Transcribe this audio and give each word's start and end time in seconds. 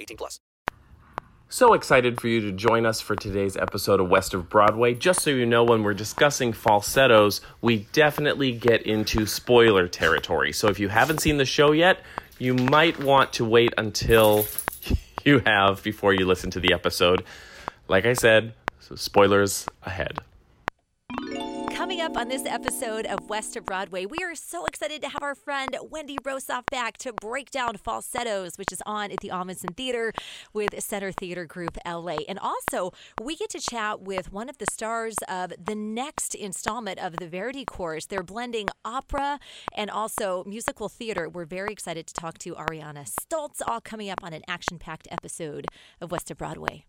18 0.00 0.16
plus. 0.16 0.40
So 1.52 1.72
excited 1.72 2.20
for 2.20 2.28
you 2.28 2.40
to 2.42 2.52
join 2.52 2.86
us 2.86 3.00
for 3.00 3.16
today's 3.16 3.56
episode 3.56 3.98
of 3.98 4.08
West 4.08 4.34
of 4.34 4.48
Broadway. 4.48 4.94
Just 4.94 5.22
so 5.22 5.30
you 5.30 5.44
know, 5.44 5.64
when 5.64 5.82
we're 5.82 5.94
discussing 5.94 6.52
falsettos, 6.52 7.40
we 7.60 7.88
definitely 7.92 8.52
get 8.52 8.82
into 8.82 9.26
spoiler 9.26 9.88
territory. 9.88 10.52
So 10.52 10.68
if 10.68 10.78
you 10.78 10.86
haven't 10.86 11.20
seen 11.20 11.38
the 11.38 11.44
show 11.44 11.72
yet, 11.72 12.04
you 12.38 12.54
might 12.54 13.02
want 13.02 13.32
to 13.32 13.44
wait 13.44 13.74
until 13.76 14.46
you 15.24 15.40
have 15.44 15.82
before 15.82 16.14
you 16.14 16.24
listen 16.24 16.52
to 16.52 16.60
the 16.60 16.72
episode. 16.72 17.24
Like 17.88 18.06
I 18.06 18.12
said, 18.12 18.54
so 18.78 18.94
spoilers 18.94 19.66
ahead. 19.82 20.20
Up 22.10 22.16
on 22.16 22.28
this 22.28 22.44
episode 22.44 23.06
of 23.06 23.28
West 23.28 23.54
of 23.54 23.64
Broadway, 23.64 24.04
we 24.04 24.18
are 24.24 24.34
so 24.34 24.64
excited 24.64 25.00
to 25.02 25.08
have 25.08 25.22
our 25.22 25.36
friend 25.36 25.76
Wendy 25.90 26.16
Rosoff 26.24 26.66
back 26.68 26.96
to 26.98 27.12
break 27.12 27.52
down 27.52 27.76
falsettos, 27.76 28.56
which 28.56 28.72
is 28.72 28.82
on 28.84 29.12
at 29.12 29.20
the 29.20 29.28
Ahmanson 29.28 29.76
Theater 29.76 30.12
with 30.52 30.82
Center 30.82 31.12
Theater 31.12 31.44
Group 31.44 31.78
LA. 31.86 32.16
And 32.28 32.36
also, 32.40 32.92
we 33.22 33.36
get 33.36 33.50
to 33.50 33.60
chat 33.60 34.00
with 34.00 34.32
one 34.32 34.48
of 34.48 34.58
the 34.58 34.66
stars 34.72 35.14
of 35.28 35.52
the 35.62 35.76
next 35.76 36.34
installment 36.34 36.98
of 36.98 37.18
the 37.18 37.28
Verdi 37.28 37.64
Chorus. 37.64 38.06
They're 38.06 38.24
blending 38.24 38.66
opera 38.84 39.38
and 39.76 39.88
also 39.88 40.42
musical 40.48 40.88
theater. 40.88 41.28
We're 41.28 41.44
very 41.44 41.70
excited 41.70 42.08
to 42.08 42.14
talk 42.14 42.38
to 42.38 42.54
Ariana 42.54 43.08
Stoltz, 43.08 43.62
all 43.64 43.80
coming 43.80 44.10
up 44.10 44.18
on 44.24 44.32
an 44.32 44.42
action 44.48 44.80
packed 44.80 45.06
episode 45.12 45.68
of 46.00 46.10
West 46.10 46.28
of 46.32 46.38
Broadway. 46.38 46.86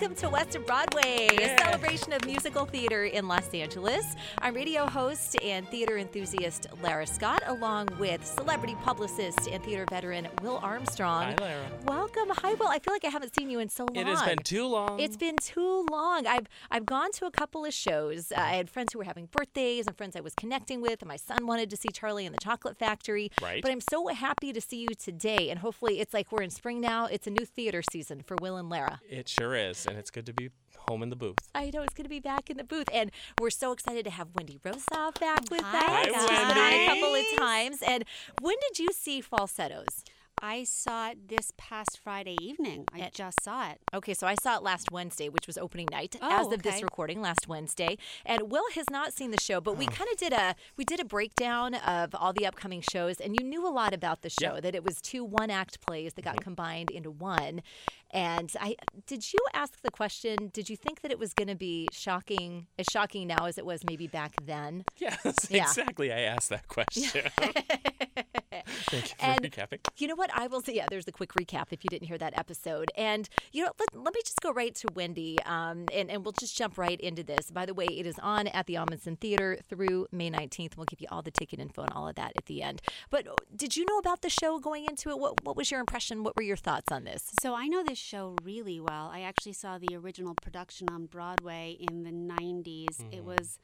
Welcome 0.00 0.16
to 0.16 0.30
West 0.30 0.56
of 0.56 0.64
Broadway, 0.64 1.28
a 1.30 1.58
celebration 1.58 2.14
of 2.14 2.24
musical 2.24 2.64
theater 2.64 3.04
in 3.04 3.28
Los 3.28 3.52
Angeles. 3.52 4.16
I'm 4.38 4.54
radio 4.54 4.86
host 4.86 5.36
and 5.42 5.68
theater 5.68 5.98
enthusiast 5.98 6.68
Lara 6.82 7.06
Scott, 7.06 7.42
along 7.46 7.90
with 7.98 8.24
celebrity 8.24 8.76
publicist 8.76 9.46
and 9.46 9.62
theater 9.62 9.84
veteran 9.90 10.26
Will 10.40 10.58
Armstrong. 10.62 11.24
Hi, 11.24 11.36
Lara. 11.38 11.66
Welcome. 11.84 12.30
Hi, 12.30 12.54
Will. 12.54 12.68
I 12.68 12.78
feel 12.78 12.94
like 12.94 13.04
I 13.04 13.08
haven't 13.08 13.34
seen 13.36 13.50
you 13.50 13.58
in 13.58 13.68
so 13.68 13.84
long. 13.84 13.94
It 13.94 14.06
has 14.06 14.22
been 14.22 14.38
too 14.38 14.66
long. 14.66 14.98
It's 14.98 15.18
been 15.18 15.36
too 15.36 15.86
long. 15.90 16.26
I've 16.26 16.46
I've 16.70 16.86
gone 16.86 17.12
to 17.16 17.26
a 17.26 17.30
couple 17.30 17.66
of 17.66 17.74
shows. 17.74 18.32
Uh, 18.32 18.40
I 18.40 18.54
had 18.54 18.70
friends 18.70 18.94
who 18.94 19.00
were 19.00 19.04
having 19.04 19.26
birthdays 19.26 19.86
and 19.86 19.94
friends 19.98 20.16
I 20.16 20.20
was 20.20 20.34
connecting 20.34 20.80
with. 20.80 21.02
And 21.02 21.08
my 21.08 21.16
son 21.16 21.46
wanted 21.46 21.68
to 21.68 21.76
see 21.76 21.90
Charlie 21.92 22.24
and 22.24 22.34
the 22.34 22.40
Chocolate 22.42 22.78
Factory. 22.78 23.30
Right. 23.42 23.60
But 23.60 23.70
I'm 23.70 23.82
so 23.82 24.06
happy 24.06 24.54
to 24.54 24.62
see 24.62 24.78
you 24.78 24.88
today, 24.98 25.50
and 25.50 25.58
hopefully 25.58 26.00
it's 26.00 26.14
like 26.14 26.32
we're 26.32 26.42
in 26.42 26.48
spring 26.48 26.80
now. 26.80 27.04
It's 27.04 27.26
a 27.26 27.30
new 27.30 27.44
theater 27.44 27.82
season 27.92 28.22
for 28.22 28.38
Will 28.40 28.56
and 28.56 28.70
Lara. 28.70 29.02
It 29.06 29.28
sure 29.28 29.54
is, 29.54 29.86
and 29.90 29.98
it's 29.98 30.10
good 30.10 30.24
to 30.26 30.32
be 30.32 30.50
home 30.88 31.02
in 31.02 31.10
the 31.10 31.16
booth. 31.16 31.36
I 31.52 31.70
know 31.74 31.82
it's 31.82 31.94
going 31.94 32.04
to 32.04 32.10
be 32.10 32.20
back 32.20 32.48
in 32.48 32.56
the 32.56 32.64
booth, 32.64 32.86
and 32.92 33.10
we're 33.40 33.50
so 33.50 33.72
excited 33.72 34.04
to 34.04 34.10
have 34.10 34.28
Wendy 34.34 34.58
Rosoff 34.64 35.18
back 35.18 35.50
with 35.50 35.62
Hi, 35.62 36.02
us. 36.02 36.06
She's 36.06 36.28
been 36.28 36.58
on 36.58 36.72
a 36.72 36.86
couple 36.86 37.14
of 37.14 37.24
times. 37.36 37.82
And 37.82 38.04
when 38.40 38.54
did 38.68 38.78
you 38.78 38.88
see 38.92 39.20
falsettos? 39.20 40.04
I 40.42 40.64
saw 40.64 41.10
it 41.10 41.28
this 41.28 41.52
past 41.56 41.98
Friday 42.02 42.36
evening. 42.40 42.86
I 42.92 43.00
It- 43.00 43.14
just 43.14 43.42
saw 43.42 43.70
it. 43.70 43.80
Okay, 43.92 44.14
so 44.14 44.26
I 44.26 44.34
saw 44.34 44.56
it 44.56 44.62
last 44.62 44.90
Wednesday, 44.90 45.28
which 45.28 45.46
was 45.46 45.58
opening 45.58 45.86
night 45.90 46.16
Oh, 46.20 46.46
as 46.46 46.52
of 46.52 46.62
this 46.62 46.82
recording 46.82 47.20
last 47.20 47.46
Wednesday. 47.48 47.98
And 48.24 48.50
Will 48.50 48.70
has 48.74 48.86
not 48.90 49.12
seen 49.12 49.30
the 49.30 49.40
show, 49.40 49.60
but 49.60 49.76
we 49.76 49.86
oh. 49.86 49.90
kind 49.90 50.08
of 50.10 50.16
did 50.16 50.32
a 50.32 50.54
we 50.76 50.84
did 50.84 51.00
a 51.00 51.04
breakdown 51.04 51.74
of 51.74 52.14
all 52.14 52.32
the 52.32 52.46
upcoming 52.46 52.80
shows, 52.80 53.20
and 53.20 53.36
you 53.38 53.46
knew 53.46 53.66
a 53.66 53.70
lot 53.70 53.92
about 53.92 54.22
the 54.22 54.30
show 54.30 54.54
Yeah. 54.54 54.60
that 54.60 54.74
it 54.74 54.84
was 54.84 55.00
two 55.00 55.24
one 55.24 55.50
act 55.50 55.80
plays 55.80 56.14
that 56.14 56.22
got 56.22 56.36
mm-hmm. 56.36 56.44
combined 56.44 56.90
into 56.90 57.10
one. 57.10 57.62
And 58.10 58.50
I 58.60 58.76
did 59.06 59.32
you 59.32 59.38
ask 59.54 59.80
the 59.82 59.90
question? 59.90 60.50
Did 60.52 60.68
you 60.70 60.76
think 60.76 61.02
that 61.02 61.10
it 61.10 61.18
was 61.18 61.34
going 61.34 61.48
to 61.48 61.54
be 61.54 61.88
shocking, 61.92 62.66
as 62.78 62.86
shocking 62.90 63.26
now 63.28 63.46
as 63.46 63.58
it 63.58 63.66
was 63.66 63.84
maybe 63.84 64.06
back 64.06 64.34
then? 64.44 64.84
Yes, 64.96 65.48
Yeah. 65.50 65.64
exactly. 65.64 66.12
I 66.12 66.20
asked 66.20 66.48
that 66.50 66.66
question. 66.76 67.30
Thank 68.66 69.10
you 69.10 69.14
for 69.16 69.24
And- 69.24 69.42
recapping. 69.42 69.78
You 69.96 70.08
know 70.08 70.16
what? 70.16 70.30
I 70.34 70.48
will 70.48 70.60
say, 70.60 70.74
yeah, 70.74 70.86
there's 70.90 71.04
the 71.04 71.12
quick 71.12 71.32
recap 71.34 71.66
if 71.70 71.84
you 71.84 71.90
didn't 71.90 72.08
hear 72.08 72.18
that 72.18 72.36
episode. 72.36 72.90
And, 72.96 73.28
you 73.52 73.64
know, 73.64 73.70
let, 73.78 73.94
let 74.04 74.14
me 74.14 74.20
just 74.24 74.40
go 74.40 74.52
right 74.52 74.74
to 74.76 74.88
Wendy 74.94 75.38
um, 75.44 75.86
and, 75.92 76.10
and 76.10 76.24
we'll 76.24 76.32
just 76.32 76.56
jump 76.56 76.76
right 76.76 77.00
into 77.00 77.22
this. 77.22 77.50
By 77.50 77.64
the 77.64 77.74
way, 77.74 77.86
it 77.86 78.06
is 78.06 78.18
on 78.20 78.48
at 78.48 78.66
the 78.66 78.74
Ahmanson 78.74 79.18
Theater 79.20 79.58
through 79.68 80.06
May 80.10 80.30
19th. 80.30 80.76
We'll 80.76 80.86
give 80.86 81.00
you 81.00 81.06
all 81.10 81.22
the 81.22 81.30
ticket 81.30 81.60
info 81.60 81.82
and 81.82 81.92
all 81.92 82.08
of 82.08 82.16
that 82.16 82.32
at 82.36 82.46
the 82.46 82.62
end. 82.62 82.82
But 83.08 83.28
uh, 83.28 83.34
did 83.54 83.76
you 83.76 83.84
know 83.84 83.98
about 83.98 84.22
the 84.22 84.30
show 84.30 84.58
going 84.58 84.84
into 84.84 85.10
it? 85.10 85.18
What, 85.18 85.44
what 85.44 85.56
was 85.56 85.70
your 85.70 85.78
impression? 85.80 86.24
What 86.24 86.34
were 86.36 86.42
your 86.42 86.56
thoughts 86.56 86.90
on 86.90 87.04
this? 87.04 87.22
So 87.40 87.54
I 87.54 87.68
know 87.68 87.84
this 87.84 87.98
show 87.98 88.38
really 88.42 88.80
well. 88.80 89.10
I 89.12 89.20
actually 89.20 89.52
saw 89.52 89.78
the 89.78 89.94
original 89.96 90.34
production 90.34 90.88
on 90.90 91.06
Broadway 91.06 91.76
in 91.78 92.02
the 92.02 92.10
90s. 92.10 93.04
It 93.12 93.24
was 93.24 93.58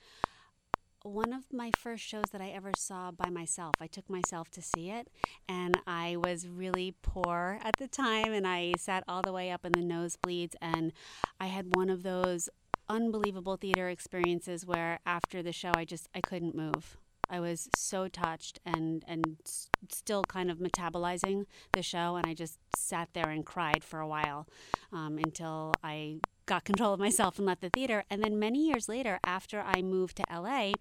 one 1.06 1.32
of 1.32 1.52
my 1.52 1.70
first 1.70 2.04
shows 2.04 2.30
that 2.30 2.40
I 2.40 2.48
ever 2.48 2.74
saw 2.74 3.10
by 3.10 3.30
myself. 3.30 3.76
I 3.80 3.86
took 3.86 4.10
myself 4.10 4.50
to 4.50 4.62
see 4.62 4.90
it, 4.90 5.08
and 5.48 5.78
I 5.86 6.16
was 6.16 6.48
really 6.48 6.94
poor 7.02 7.58
at 7.62 7.76
the 7.78 7.88
time, 7.88 8.32
and 8.32 8.46
I 8.46 8.76
sat 8.76 9.04
all 9.08 9.22
the 9.22 9.32
way 9.32 9.50
up 9.50 9.64
in 9.64 9.74
the 9.74 9.80
nosebleeds, 9.80 10.54
and 10.60 10.92
I 11.40 11.46
had 11.46 11.72
one 11.72 11.90
of 11.90 12.02
those 12.02 12.48
unbelievable 12.88 13.56
theater 13.56 13.88
experiences 13.88 14.64
where 14.64 15.00
after 15.04 15.42
the 15.42 15.52
show 15.52 15.74
I 15.74 15.84
just 15.84 16.08
I 16.14 16.20
couldn't 16.20 16.54
move. 16.54 16.98
I 17.28 17.40
was 17.40 17.68
so 17.72 18.06
touched 18.08 18.60
and 18.64 19.04
and 19.08 19.38
s- 19.44 19.70
still 19.90 20.24
kind 20.24 20.50
of 20.50 20.58
metabolizing 20.58 21.46
the 21.72 21.82
show, 21.82 22.16
and 22.16 22.26
I 22.28 22.34
just 22.34 22.58
sat 22.68 23.12
there 23.12 23.30
and 23.30 23.44
cried 23.44 23.82
for 23.82 24.00
a 24.00 24.06
while 24.08 24.46
um, 24.92 25.18
until 25.18 25.78
I 25.82 26.20
got 26.46 26.64
control 26.64 26.94
of 26.94 27.00
myself 27.00 27.38
and 27.38 27.46
left 27.46 27.60
the 27.60 27.70
theater. 27.70 28.04
And 28.08 28.22
then 28.22 28.38
many 28.38 28.66
years 28.66 28.88
later, 28.88 29.18
after 29.24 29.60
I 29.60 29.82
moved 29.82 30.16
to 30.18 30.24
LA, 30.32 30.72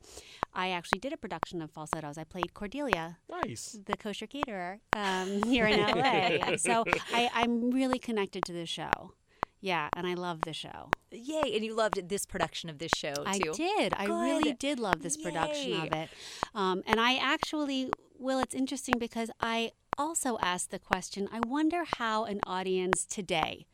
I 0.53 0.70
actually 0.70 1.00
did 1.00 1.12
a 1.12 1.18
production 1.18 1.62
of 1.62 1.72
falsettos. 1.72 2.18
I 2.18 2.24
played 2.24 2.53
Cordelia, 2.53 3.18
Nice. 3.30 3.78
the 3.86 3.98
kosher 3.98 4.28
caterer 4.28 4.80
um, 4.96 5.44
here 5.48 5.66
in 5.66 5.80
LA. 5.80 6.56
so 6.58 6.86
I, 7.12 7.30
I'm 7.34 7.72
really 7.72 8.00
connected 8.00 8.46
to 8.46 8.54
the 8.54 8.66
show. 8.66 9.14
Yeah, 9.62 9.90
and 9.98 10.06
I 10.06 10.14
love 10.14 10.42
the 10.42 10.54
show. 10.54 10.92
Yay. 11.12 11.56
And 11.56 11.66
you 11.66 11.75
loved 11.75 12.07
this 12.07 12.25
production 12.25 12.69
of 12.69 12.78
this 12.78 12.92
show, 12.92 13.13
too. 13.16 13.24
I 13.25 13.39
did. 13.39 13.94
I 13.98 14.06
really 14.06 14.54
did 14.54 14.80
love 14.80 15.01
this 15.01 15.18
production 15.18 15.74
of 15.81 15.92
it. 15.92 16.10
Um, 16.54 16.84
and 16.86 17.00
I 17.00 17.16
actually, 17.16 17.89
well, 18.19 18.38
it's 18.39 18.54
interesting 18.54 19.00
because 19.00 19.31
I 19.42 19.72
also 19.97 20.38
asked 20.39 20.71
the 20.71 20.80
question 20.80 21.30
I 21.31 21.39
wonder 21.39 21.83
how 21.83 22.25
an 22.25 22.42
audience 22.45 23.06
today 23.06 23.68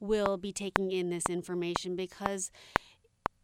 will 0.00 0.36
be 0.36 0.52
taking 0.52 0.90
in 0.90 1.10
this 1.10 1.28
information 1.28 1.96
because 1.96 2.50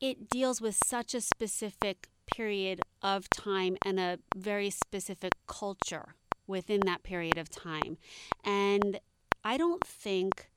it 0.00 0.28
deals 0.28 0.60
with 0.60 0.74
such 0.74 1.14
a 1.14 1.20
specific 1.20 2.08
period 2.26 2.84
of 3.02 3.30
time 3.30 3.76
and 3.84 3.98
a 4.00 4.18
very 4.34 4.70
specific 4.70 5.34
culture 5.46 6.14
within 6.46 6.84
that 6.84 7.02
period 7.02 7.38
of 7.38 7.48
time. 7.50 7.96
And 8.44 9.00
I 9.42 9.56
don't 9.56 9.86
think 9.86 10.50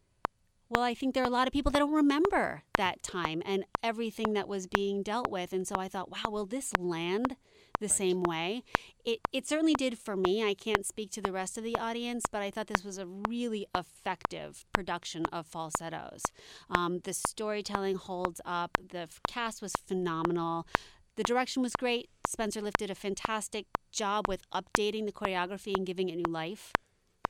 well, 0.70 0.82
I 0.82 0.94
think 0.94 1.14
there 1.14 1.24
are 1.24 1.28
a 1.28 1.30
lot 1.30 1.48
of 1.48 1.54
people 1.54 1.72
that 1.72 1.80
don't 1.80 1.94
remember 1.94 2.64
that 2.76 3.02
time 3.02 3.42
and 3.46 3.64
everything 3.82 4.34
that 4.34 4.50
was 4.50 4.68
being 4.68 5.02
dealt 5.02 5.30
with. 5.30 5.54
And 5.54 5.66
so 5.66 5.80
I 5.80 5.88
thought, 5.88 6.12
wow, 6.12 6.30
will 6.30 6.46
this 6.46 6.74
land 6.74 7.38
the 7.80 7.90
same 7.90 8.24
way. 8.24 8.64
It 9.06 9.20
it 9.32 9.48
certainly 9.48 9.76
did 9.76 9.98
for 9.98 10.16
me. 10.16 10.44
I 10.44 10.54
can't 10.54 10.86
speak 10.86 11.12
to 11.12 11.22
the 11.22 11.32
rest 11.32 11.58
of 11.58 11.64
the 11.64 11.78
audience, 11.78 12.24
but 12.32 12.42
I 12.42 12.52
thought 12.52 12.68
this 12.68 12.84
was 12.84 12.98
a 12.98 13.06
really 13.06 13.68
effective 13.76 14.66
production 14.74 15.26
of 15.32 15.46
falsettos. 15.48 16.24
Um, 16.70 17.00
the 17.04 17.14
storytelling 17.14 17.96
holds 17.96 18.42
up. 18.46 18.78
The 18.90 19.10
cast 19.28 19.62
was 19.62 19.74
phenomenal. 19.86 20.68
The 21.16 21.24
direction 21.24 21.64
was 21.64 21.74
great. 21.76 22.10
Spencer 22.28 22.62
Liff 22.62 22.78
did 22.78 22.92
a 22.92 22.96
fantastic 22.96 23.66
job 23.92 24.28
with 24.28 24.42
updating 24.52 25.06
the 25.06 25.12
choreography 25.12 25.74
and 25.76 25.86
giving 25.86 26.10
it 26.10 26.16
new 26.16 26.32
life. 26.32 26.74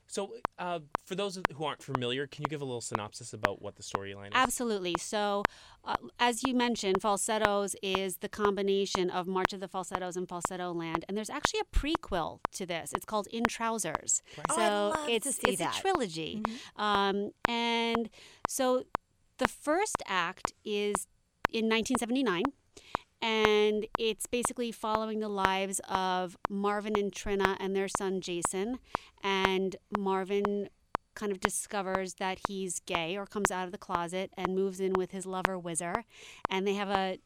So, 0.09 0.35
uh, 0.57 0.79
for 1.05 1.15
those 1.15 1.39
who 1.53 1.63
aren't 1.65 1.83
familiar, 1.83 2.27
can 2.27 2.43
you 2.43 2.47
give 2.49 2.61
a 2.61 2.65
little 2.65 2.81
synopsis 2.81 3.33
about 3.33 3.61
what 3.61 3.75
the 3.75 3.83
storyline 3.83 4.27
is? 4.27 4.33
Absolutely. 4.35 4.95
So, 4.97 5.43
uh, 5.83 5.97
as 6.19 6.43
you 6.43 6.53
mentioned, 6.55 7.01
Falsettos 7.01 7.75
is 7.83 8.17
the 8.17 8.29
combination 8.29 9.09
of 9.09 9.27
March 9.27 9.51
of 9.51 9.59
the 9.59 9.67
Falsettos 9.67 10.15
and 10.15 10.27
Falsettoland, 10.27 11.03
and 11.07 11.17
there's 11.17 11.29
actually 11.29 11.59
a 11.59 11.75
prequel 11.77 12.39
to 12.53 12.65
this. 12.65 12.93
It's 12.93 13.05
called 13.05 13.27
In 13.31 13.43
Trousers. 13.47 14.21
Oh, 14.49 14.55
So 14.55 14.61
I'd 14.61 14.69
love 14.99 15.09
it's 15.09 15.25
to 15.27 15.33
see 15.33 15.41
it's 15.49 15.59
that. 15.59 15.71
Mm-hmm. 15.73 15.77
a 15.77 15.81
trilogy, 15.81 16.43
um, 16.77 17.31
and 17.47 18.09
so 18.47 18.85
the 19.39 19.47
first 19.47 20.01
act 20.07 20.53
is 20.63 21.07
in 21.51 21.65
1979. 21.69 22.43
And 23.21 23.87
it's 23.97 24.27
basically 24.27 24.71
following 24.71 25.19
the 25.19 25.29
lives 25.29 25.81
of 25.89 26.37
Marvin 26.49 26.95
and 26.95 27.11
Trina 27.11 27.57
and 27.59 27.75
their 27.75 27.87
son 27.87 28.21
Jason. 28.21 28.79
And 29.23 29.75
Marvin 29.89 30.69
kind 31.15 31.31
of 31.31 31.39
discovers 31.39 32.15
that 32.15 32.39
he's 32.47 32.79
gay 32.79 33.17
or 33.17 33.25
comes 33.25 33.49
out 33.49 33.65
of 33.65 33.71
the 33.71 33.77
closet 33.77 34.31
and 34.37 34.53
moves 34.53 34.79
in 34.79 34.95
with 34.95 35.11
his 35.11 35.25
lover 35.25 35.57
Whizzer. 35.57 36.05
And 36.47 36.67
they 36.67 36.75
have 36.75 36.89
a 36.89 37.17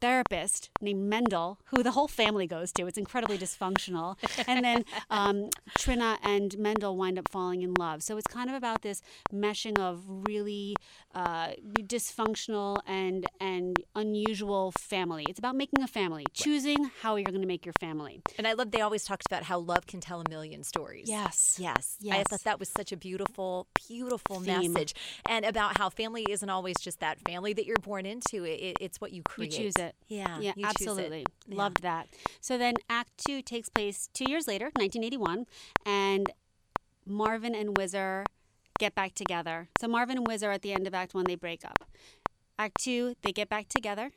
therapist 0.00 0.70
named 0.80 1.08
Mendel, 1.08 1.58
who 1.66 1.82
the 1.82 1.92
whole 1.92 2.08
family 2.08 2.46
goes 2.46 2.72
to. 2.72 2.86
It's 2.86 2.98
incredibly 2.98 3.38
dysfunctional. 3.38 4.16
and 4.46 4.64
then 4.64 4.84
um, 5.10 5.50
Trina 5.76 6.18
and 6.22 6.56
Mendel 6.58 6.96
wind 6.96 7.18
up 7.18 7.28
falling 7.30 7.62
in 7.62 7.74
love. 7.74 8.02
So 8.02 8.16
it's 8.16 8.26
kind 8.26 8.48
of 8.50 8.56
about 8.56 8.82
this 8.82 9.02
meshing 9.32 9.78
of 9.78 10.02
really 10.08 10.76
uh, 11.14 11.52
dysfunctional 11.98 12.80
and 12.86 13.26
and 13.40 13.82
unusual 13.94 14.72
family. 14.72 15.24
It's 15.28 15.38
about 15.38 15.56
making 15.56 15.82
a 15.82 15.86
family, 15.86 16.24
choosing 16.32 16.90
how 17.02 17.16
you're 17.16 17.30
going 17.30 17.40
to 17.42 17.46
make 17.48 17.66
your 17.66 17.72
family. 17.74 18.22
And 18.36 18.46
I 18.46 18.52
love 18.52 18.70
they 18.70 18.80
always 18.80 19.04
talked 19.04 19.26
about 19.26 19.42
how 19.44 19.58
love 19.58 19.86
can 19.86 20.00
tell 20.00 20.20
a 20.20 20.28
million 20.28 20.62
stories. 20.62 21.08
Yes. 21.08 21.56
Yes. 21.58 21.96
yes. 22.00 22.16
I 22.18 22.22
thought 22.24 22.44
that 22.44 22.58
was 22.60 22.68
such 22.68 22.92
a 22.92 22.96
beautiful, 22.96 23.66
beautiful 23.88 24.40
Theme. 24.40 24.72
message. 24.72 24.94
And 25.28 25.44
about 25.44 25.76
how 25.78 25.88
family 25.90 26.24
isn't 26.30 26.48
always 26.48 26.76
just 26.80 27.00
that 27.00 27.18
family 27.20 27.52
that 27.54 27.66
you're 27.66 27.76
born 27.78 28.06
into. 28.06 28.44
It, 28.44 28.60
it, 28.60 28.76
it's 28.80 29.00
what 29.00 29.12
you 29.12 29.18
You 29.18 29.22
create. 29.24 29.52
choose 29.52 29.76
it. 29.76 29.87
Yeah. 30.08 30.38
Yeah, 30.40 30.52
it. 30.56 30.64
absolutely. 30.64 31.26
Yeah. 31.46 31.56
Loved 31.56 31.82
that. 31.82 32.08
So 32.40 32.58
then 32.58 32.74
Act 32.88 33.16
Two 33.18 33.42
takes 33.42 33.68
place 33.68 34.08
two 34.12 34.24
years 34.24 34.46
later, 34.46 34.66
1981, 34.66 35.46
and 35.84 36.32
Marvin 37.06 37.54
and 37.54 37.76
Whizzer 37.76 38.24
get 38.78 38.94
back 38.94 39.14
together. 39.14 39.68
So 39.74 39.88
Marvin 39.88 40.18
and 40.18 40.26
Whizzer 40.26 40.50
at 40.50 40.62
the 40.62 40.72
end 40.72 40.86
of 40.86 40.94
Act 40.94 41.14
One, 41.14 41.26
they 41.26 41.34
break 41.34 41.64
up. 41.64 41.84
Act 42.58 42.78
Two, 42.78 43.14
they 43.22 43.32
get 43.32 43.48
back 43.48 43.68
together, 43.68 44.10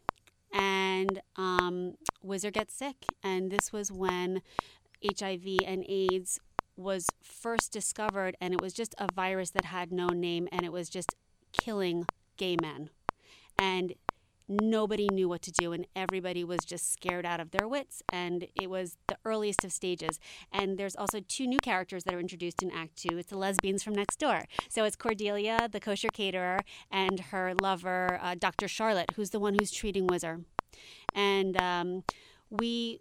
and 0.54 1.22
um, 1.36 1.96
Whizzer 2.22 2.52
gets 2.52 2.74
sick. 2.74 3.08
And 3.24 3.52
this 3.52 3.72
was 3.72 3.92
when 3.92 4.42
HIV 5.04 5.64
and 5.66 5.86
AIDS 5.88 6.40
was 6.76 7.14
first 7.24 7.72
discovered, 7.72 8.36
and 8.42 8.54
it 8.54 8.62
was 8.62 8.74
just 8.74 8.96
a 8.98 9.08
virus 9.08 9.52
that 9.52 9.66
had 9.66 9.92
no 9.92 10.10
name, 10.10 10.48
and 10.52 10.66
it 10.66 10.72
was 10.72 10.90
just 10.90 11.16
killing 11.52 12.08
gay 12.38 12.56
men. 12.56 12.90
And 13.58 13.94
nobody 14.52 15.10
knew 15.10 15.30
what 15.30 15.42
to 15.44 15.52
do 15.52 15.72
and 15.72 15.88
everybody 15.96 16.44
was 16.44 16.66
just 16.66 16.92
scared 16.92 17.26
out 17.26 17.40
of 17.40 17.52
their 17.52 17.68
wits 17.68 18.04
and 18.12 18.48
it 18.56 18.70
was 18.70 18.98
the 19.08 19.18
earliest 19.26 19.64
of 19.64 19.72
stages. 19.72 20.20
And 20.52 20.78
there's 20.78 20.96
also 20.96 21.20
two 21.22 21.48
new 21.48 21.60
characters 21.60 22.04
that 22.04 22.14
are 22.14 22.20
introduced 22.20 22.62
in 22.62 22.72
act 22.72 22.98
two. 22.98 23.18
It's 23.18 23.30
the 23.30 23.38
lesbians 23.38 23.84
from 23.84 23.96
next 23.96 24.20
door. 24.20 24.46
So 24.70 24.84
it's 24.84 24.96
cordelia 24.96 25.70
the 25.72 25.80
kosher 25.80 26.10
caterer 26.10 26.64
and 26.92 27.20
her 27.32 27.54
lover 27.56 28.20
uh, 28.22 28.36
dr 28.36 28.68
charlotte 28.68 29.12
who's 29.12 29.30
the 29.30 29.40
one 29.40 29.56
who's 29.56 29.72
treating 29.72 30.08
whizzer. 30.08 30.42
And 31.14 31.58
um, 31.58 32.04
we 32.50 33.00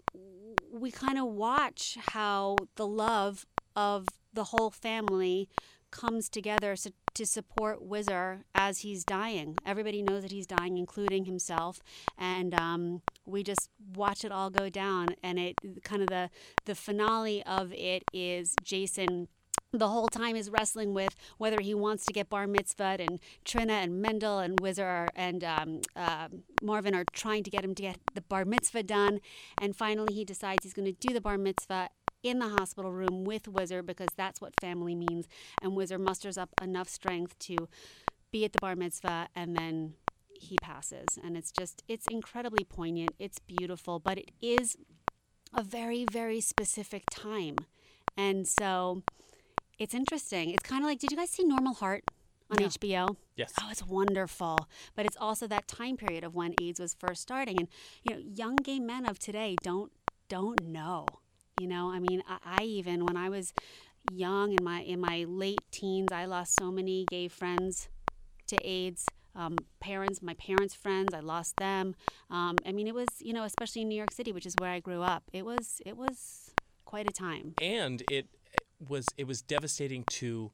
we 0.73 0.91
kind 0.91 1.19
of 1.19 1.27
watch 1.27 1.97
how 2.01 2.69
the 2.77 2.87
love 2.87 3.47
of 3.75 4.21
the 4.33 4.45
whole 4.45 4.71
family 4.71 5.49
comes 5.91 6.29
together 6.29 6.77
so, 6.77 6.91
to 7.15 7.27
support 7.27 7.83
Whizzer 7.83 8.45
as 8.55 8.79
he's 8.79 9.05
dying. 9.05 9.61
Everybody 9.67 10.03
knows 10.03 10.23
that 10.23 10.33
he's 10.33 10.47
dying, 10.47 10.79
including 10.79 11.25
himself, 11.25 11.81
and 12.17 12.55
um, 12.55 13.03
we 13.25 13.43
just 13.43 13.71
watch 13.95 14.25
it 14.25 14.33
all 14.33 14.51
go 14.51 14.69
down. 14.69 15.15
And 15.23 15.39
it 15.39 15.57
kind 15.83 16.03
of 16.03 16.09
the 16.09 16.31
the 16.65 16.75
finale 16.75 17.43
of 17.45 17.73
it 17.73 18.05
is 18.13 18.57
Jason 18.63 19.29
the 19.73 19.89
whole 19.89 20.09
time 20.09 20.35
is 20.35 20.51
wrestling 20.51 20.95
with 20.95 21.15
whether 21.39 21.61
he 21.61 21.75
wants 21.75 22.05
to 22.07 22.13
get 22.13 22.29
bar 22.29 22.47
mitzvah 22.47 22.97
and 22.99 23.21
Trina 23.45 23.75
and 23.75 24.03
Mendel 24.03 24.41
and 24.41 24.61
Whizzer 24.61 25.13
and 25.15 25.45
um, 25.45 25.81
uh, 25.95 26.29
Marvin 26.61 26.95
are 26.95 27.05
trying 27.05 27.45
to 27.45 27.51
get 27.51 27.65
him 27.65 27.75
to 27.77 27.83
get 27.83 27.99
the 28.15 28.21
bar 28.21 28.45
mitzvah 28.45 28.83
done, 28.83 29.21
and 29.61 29.77
finally 29.77 30.13
he 30.13 30.25
decides 30.25 30.65
he's 30.65 30.75
going 30.75 30.87
to 30.87 30.93
do 30.93 31.15
the 31.15 31.21
bar 31.21 31.39
mitzvah 31.39 31.91
in 32.23 32.39
the 32.39 32.49
hospital 32.49 32.93
room 32.93 33.25
with 33.25 33.47
Whizzer 33.47 33.83
because 33.83 34.09
that's 34.17 34.41
what 34.41 34.55
family 34.57 34.95
means, 34.95 35.27
and 35.63 35.73
Whizzer 35.73 35.99
musters 35.99 36.37
up 36.39 36.55
enough 36.61 36.89
strength 36.89 37.39
to 37.41 37.69
be 38.31 38.45
at 38.45 38.53
the 38.53 38.59
bar 38.59 38.77
mitzvah, 38.77 39.29
and 39.35 39.57
then 39.57 39.95
he 40.33 40.59
passes, 40.59 41.19
and 41.23 41.37
it's 41.37 41.53
just 41.53 41.83
it's 41.89 42.07
incredibly 42.07 42.65
poignant, 42.65 43.15
it's 43.19 43.39
beautiful, 43.39 43.99
but 43.99 44.19
it 44.19 44.31
is 44.41 44.77
a 45.53 45.63
very 45.63 46.05
very 46.05 46.41
specific 46.41 47.05
time, 47.11 47.57
and 48.17 48.47
so 48.47 49.03
it's 49.79 49.95
interesting. 49.95 50.51
It's 50.51 50.63
kind 50.63 50.85
of 50.85 50.89
like, 50.89 50.99
did 50.99 51.11
you 51.11 51.17
guys 51.17 51.31
see 51.31 51.43
Normal 51.43 51.75
Heart 51.75 52.05
on 52.51 52.59
HBO? 52.59 53.17
Yes. 53.37 53.53
Oh, 53.61 53.69
it's 53.71 53.85
wonderful. 53.87 54.69
But 54.95 55.07
it's 55.07 55.17
also 55.17 55.47
that 55.47 55.67
time 55.67 55.97
period 55.97 56.23
of 56.23 56.35
when 56.35 56.55
AIDS 56.59 56.79
was 56.79 56.95
first 56.95 57.23
starting, 57.23 57.59
and 57.59 57.69
you 58.05 58.15
know, 58.15 58.21
young 58.21 58.57
gay 58.63 58.79
men 58.79 59.07
of 59.07 59.19
today 59.19 59.57
don't 59.63 59.91
don't 60.29 60.61
know. 60.63 61.07
You 61.61 61.69
know, 61.69 61.91
I 61.91 61.99
mean, 62.01 62.23
I, 62.27 62.39
I 62.61 62.63
even 62.65 63.05
when 63.05 63.17
I 63.17 63.29
was 63.29 63.53
young 64.03 64.53
in 64.53 64.63
my 64.63 64.81
in 64.81 64.99
my 65.01 65.25
late 65.25 65.65
teens, 65.71 66.11
I 66.11 66.25
lost 66.25 66.57
so 66.57 66.71
many 66.73 67.07
gay 67.07 67.29
friends 67.29 67.89
to 68.47 68.57
AIDS. 68.67 69.13
Um, 69.35 69.67
parents, 69.79 70.21
my 70.23 70.35
parents' 70.35 70.75
friends, 70.75 71.15
I 71.15 71.21
lost 71.21 71.59
them. 71.59 71.95
Um, 72.31 72.63
I 72.67 72.73
mean, 72.73 72.89
it 72.89 72.95
was 72.95 73.21
you 73.21 73.33
know, 73.33 73.45
especially 73.45 73.83
in 73.83 73.89
New 73.89 74.01
York 74.05 74.13
City, 74.13 74.33
which 74.33 74.47
is 74.47 74.57
where 74.57 74.71
I 74.71 74.81
grew 74.81 75.03
up. 75.03 75.25
It 75.33 75.45
was 75.45 75.83
it 75.85 75.97
was 75.97 76.55
quite 76.85 77.07
a 77.07 77.13
time. 77.13 77.55
and 77.61 78.03
it 78.09 78.27
was 78.93 79.15
it 79.19 79.27
was 79.27 79.43
devastating 79.43 80.05
to 80.21 80.51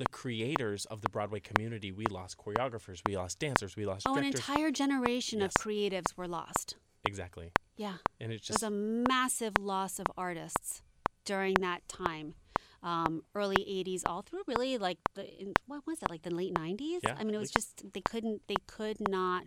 the 0.00 0.06
creators 0.06 0.84
of 0.86 1.00
the 1.00 1.08
Broadway 1.08 1.40
community. 1.40 1.90
We 1.92 2.06
lost 2.08 2.36
choreographers, 2.36 3.04
we 3.04 3.16
lost 3.16 3.38
dancers, 3.38 3.76
we 3.76 3.86
lost 3.86 4.06
Oh, 4.08 4.14
an 4.16 4.22
directors. 4.22 4.40
entire 4.40 4.70
generation 4.72 5.38
Yes. 5.40 5.56
of 5.56 5.64
creatives 5.64 6.16
were 6.18 6.28
lost. 6.28 6.76
exactly. 7.04 7.52
Yeah. 7.78 7.98
And 8.20 8.32
it's 8.32 8.50
It 8.50 8.54
was 8.54 8.62
a 8.62 8.70
massive 8.70 9.54
loss 9.56 9.98
of 9.98 10.06
artists 10.16 10.82
during 11.24 11.60
that 11.60 11.88
time. 11.88 12.34
Um, 12.82 13.22
early 13.34 13.58
80s, 13.64 14.04
all 14.06 14.22
through 14.22 14.42
really 14.46 14.78
like 14.78 14.98
the, 15.14 15.24
in, 15.40 15.56
what 15.66 15.86
was 15.86 16.02
it, 16.02 16.10
like 16.10 16.22
the 16.22 16.34
late 16.34 16.54
90s? 16.54 17.00
Yeah, 17.02 17.16
I 17.18 17.24
mean, 17.24 17.34
it 17.34 17.38
was 17.38 17.50
just, 17.50 17.92
they 17.92 18.00
couldn't, 18.00 18.42
they 18.46 18.58
could 18.66 18.98
not 19.00 19.46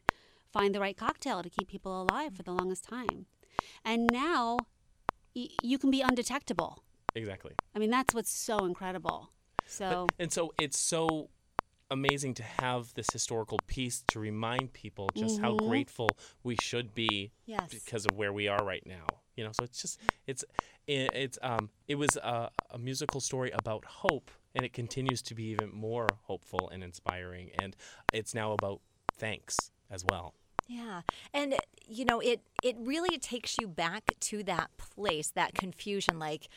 find 0.52 0.76
the 0.76 0.82
right 0.82 0.98
cocktail 0.98 1.42
to 1.44 1.50
keep 1.50 1.68
people 1.70 2.02
alive 2.02 2.36
for 2.36 2.44
the 2.44 2.52
longest 2.52 2.84
time. 2.84 3.28
And 3.86 4.12
now 4.12 4.68
y- 5.36 5.48
you 5.62 5.78
can 5.78 5.92
be 5.92 6.02
undetectable. 6.02 6.84
exactly. 7.16 7.54
I 7.76 7.80
mean, 7.80 7.90
that's 7.90 8.14
what's 8.14 8.32
so 8.32 8.66
incredible. 8.66 9.32
So, 9.66 10.08
But, 10.18 10.24
and 10.24 10.32
so 10.34 10.54
it's 10.58 10.78
so 10.78 11.30
amazing 11.92 12.34
to 12.36 12.44
have 12.44 12.94
this 12.96 13.12
historical 13.12 13.60
piece 13.60 14.02
to 14.04 14.20
remind 14.20 14.74
people 14.74 15.12
just 15.12 15.40
how 15.40 15.54
Mm-hmm. 15.54 15.70
grateful 15.70 16.18
we 16.44 16.56
should 16.56 16.94
be 16.96 17.34
Yes. 17.46 17.70
because 17.72 18.06
of 18.08 18.16
where 18.16 18.34
we 18.34 18.48
are 18.48 18.64
right 18.64 18.86
now. 18.86 19.22
You 19.36 19.44
know, 19.46 19.52
so 19.54 19.64
it's 19.64 19.82
just 19.82 20.00
it's 20.28 20.44
it, 20.88 21.14
it's 21.16 21.40
um 21.42 21.72
it 21.88 21.96
was 21.96 22.16
a, 22.18 22.52
a 22.70 22.78
musical 22.78 23.22
story 23.22 23.52
about 23.52 23.86
hope, 23.86 24.32
and 24.56 24.66
it 24.66 24.74
continues 24.74 25.22
to 25.24 25.36
be 25.36 25.46
even 25.46 25.72
more 25.74 26.20
hopeful 26.24 26.70
and 26.70 26.84
inspiring. 26.84 27.52
And 27.52 27.76
it's 28.12 28.34
now 28.34 28.54
about 28.54 28.82
thanks 29.14 29.72
as 29.90 30.04
well. 30.06 30.36
Yeah. 30.68 31.02
And 31.34 31.60
you 31.88 32.06
know, 32.06 32.20
it 32.20 32.42
it 32.62 32.76
really 32.80 33.18
takes 33.18 33.58
you 33.58 33.68
back 33.68 34.14
to 34.22 34.44
that 34.44 34.76
place, 34.78 35.32
that 35.32 35.54
confusion 35.54 36.20
like 36.20 36.48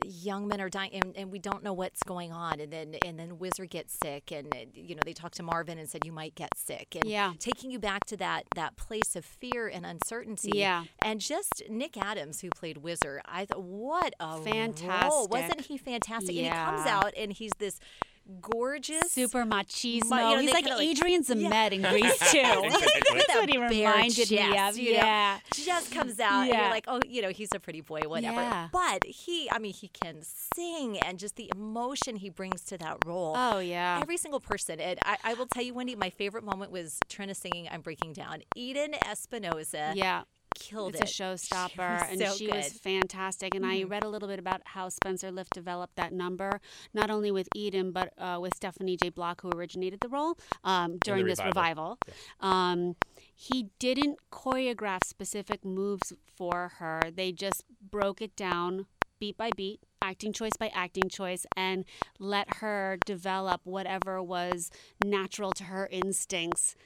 young 0.00 0.46
men 0.48 0.60
are 0.60 0.68
dying 0.68 0.92
and, 0.94 1.16
and 1.16 1.30
we 1.30 1.38
don't 1.38 1.62
know 1.62 1.72
what's 1.72 2.02
going 2.02 2.32
on 2.32 2.60
and 2.60 2.72
then 2.72 2.94
and 2.94 3.18
then 3.18 3.30
Whizzer 3.38 3.64
gets 3.64 3.94
sick 3.94 4.32
and 4.32 4.54
you 4.74 4.94
know 4.94 5.02
they 5.02 5.12
talked 5.12 5.36
to 5.36 5.42
Marvin 5.42 5.78
and 5.78 5.88
said 5.88 6.04
you 6.04 6.12
might 6.12 6.34
get 6.34 6.56
sick 6.56 6.94
and 6.96 7.06
Yeah. 7.08 7.32
taking 7.38 7.70
you 7.70 7.78
back 7.78 8.04
to 8.06 8.16
that 8.18 8.44
that 8.52 8.76
place 8.76 9.14
of 9.16 9.24
fear 9.24 9.68
and 9.68 9.86
uncertainty 9.86 10.52
Yeah. 10.58 10.84
and 10.98 11.20
just 11.20 11.62
Nick 11.70 11.96
Adams 11.96 12.40
who 12.40 12.50
played 12.50 12.78
Whizzer 12.78 13.22
I 13.24 13.44
thought 13.46 13.62
what 13.62 14.14
a 14.20 14.26
role 14.34 14.42
Fantastic. 14.42 15.30
wasn't 15.30 15.60
he 15.62 15.78
fantastic 15.78 16.36
and 16.36 16.46
he 16.46 16.50
comes 16.50 16.86
out 16.86 17.12
and 17.16 17.32
he's 17.32 17.52
this 17.58 17.78
gorgeous. 18.40 19.12
Super 19.12 19.44
machismo. 19.44 20.10
Ma- 20.10 20.30
you 20.30 20.36
know, 20.36 20.40
He's 20.42 20.52
like 20.52 20.64
kinda 20.64 20.78
like- 20.78 20.88
Adrian 20.88 21.22
Zmed 21.24 21.72
in 21.72 21.82
Grease 21.82 22.18
too. 22.32 22.38
With 22.62 22.72
That's 22.72 23.34
what 23.34 23.48
he 23.50 23.56
a 23.56 23.60
bare 23.60 23.68
reminded 23.68 24.30
me 24.30 24.58
of. 24.58 24.76
you 24.76 24.92
know? 24.92 24.98
Yeah. 24.98 25.38
just 25.54 25.90
comes 25.92 26.18
out 26.20 26.42
and 26.42 26.48
Yeah. 26.50 26.62
you're 26.62 26.70
like, 26.70 26.84
oh, 26.88 27.00
you 27.08 27.22
know, 27.22 27.30
he's 27.30 27.50
a 27.54 27.60
pretty 27.60 27.80
boy, 27.80 28.00
whatever. 28.06 28.40
Yeah. 28.40 28.68
But 28.72 29.04
he, 29.04 29.48
I 29.50 29.58
mean, 29.58 29.72
he 29.72 29.88
can 29.88 30.22
sing 30.22 30.98
and 31.00 31.18
just 31.18 31.36
the 31.36 31.50
emotion 31.54 32.16
he 32.16 32.30
brings 32.30 32.62
to 32.64 32.78
that 32.78 32.98
role. 33.06 33.34
Oh 33.36 33.58
yeah. 33.58 33.98
Every 34.00 34.16
single 34.16 34.40
person. 34.40 34.80
And 34.80 34.98
I, 35.04 35.16
I 35.24 35.34
will 35.34 35.46
tell 35.46 35.62
you, 35.62 35.74
Wendy, 35.74 35.94
my 35.96 36.10
favorite 36.10 36.44
moment 36.44 36.70
was 36.72 36.98
Trina 37.08 37.34
singing 37.34 37.68
I'm 37.70 37.80
Breaking 37.80 38.12
Down. 38.12 38.42
Eden 38.56 38.94
Espinosa 39.10 39.92
yeah. 39.94 40.22
Killed 40.54 40.94
It's 40.94 41.02
it. 41.02 41.20
a 41.20 41.22
showstopper, 41.22 42.10
and 42.10 42.18
so 42.18 42.34
she 42.34 42.46
was 42.46 42.54
good. 42.54 42.64
Mm-hmm. 42.64 42.76
fantastic. 42.78 43.54
And 43.54 43.66
I 43.66 43.82
read 43.84 44.04
a 44.04 44.08
little 44.08 44.28
bit 44.28 44.38
about 44.38 44.62
how 44.64 44.88
Spencer 44.88 45.30
Liff 45.30 45.50
developed 45.52 45.96
that 45.96 46.12
number, 46.12 46.60
not 46.92 47.10
only 47.10 47.30
with 47.30 47.48
Eden, 47.54 47.92
but 47.92 48.12
uh, 48.18 48.38
with 48.40 48.54
Stephanie 48.54 48.96
J. 48.96 49.10
Block, 49.10 49.40
who 49.42 49.50
originated 49.50 50.00
the 50.00 50.08
role 50.08 50.38
um, 50.64 50.98
during 50.98 51.26
this 51.26 51.38
revival. 51.44 51.98
revival. 51.98 51.98
Um, 52.40 52.96
he 53.34 53.70
didn't 53.78 54.18
choreograph 54.30 55.04
specific 55.04 55.64
moves 55.64 56.12
for 56.36 56.72
her, 56.78 57.00
they 57.12 57.32
just 57.32 57.64
broke 57.80 58.20
it 58.22 58.36
down 58.36 58.86
beat 59.18 59.36
by 59.36 59.50
beat. 59.56 59.80
Acting 60.02 60.34
choice 60.34 60.52
by 60.58 60.68
acting 60.74 61.08
choice, 61.08 61.46
and 61.56 61.86
let 62.18 62.56
her 62.56 62.98
develop 63.06 63.62
whatever 63.64 64.22
was 64.22 64.70
natural 65.02 65.50
to 65.52 65.64
her 65.64 65.88
instincts 65.90 66.76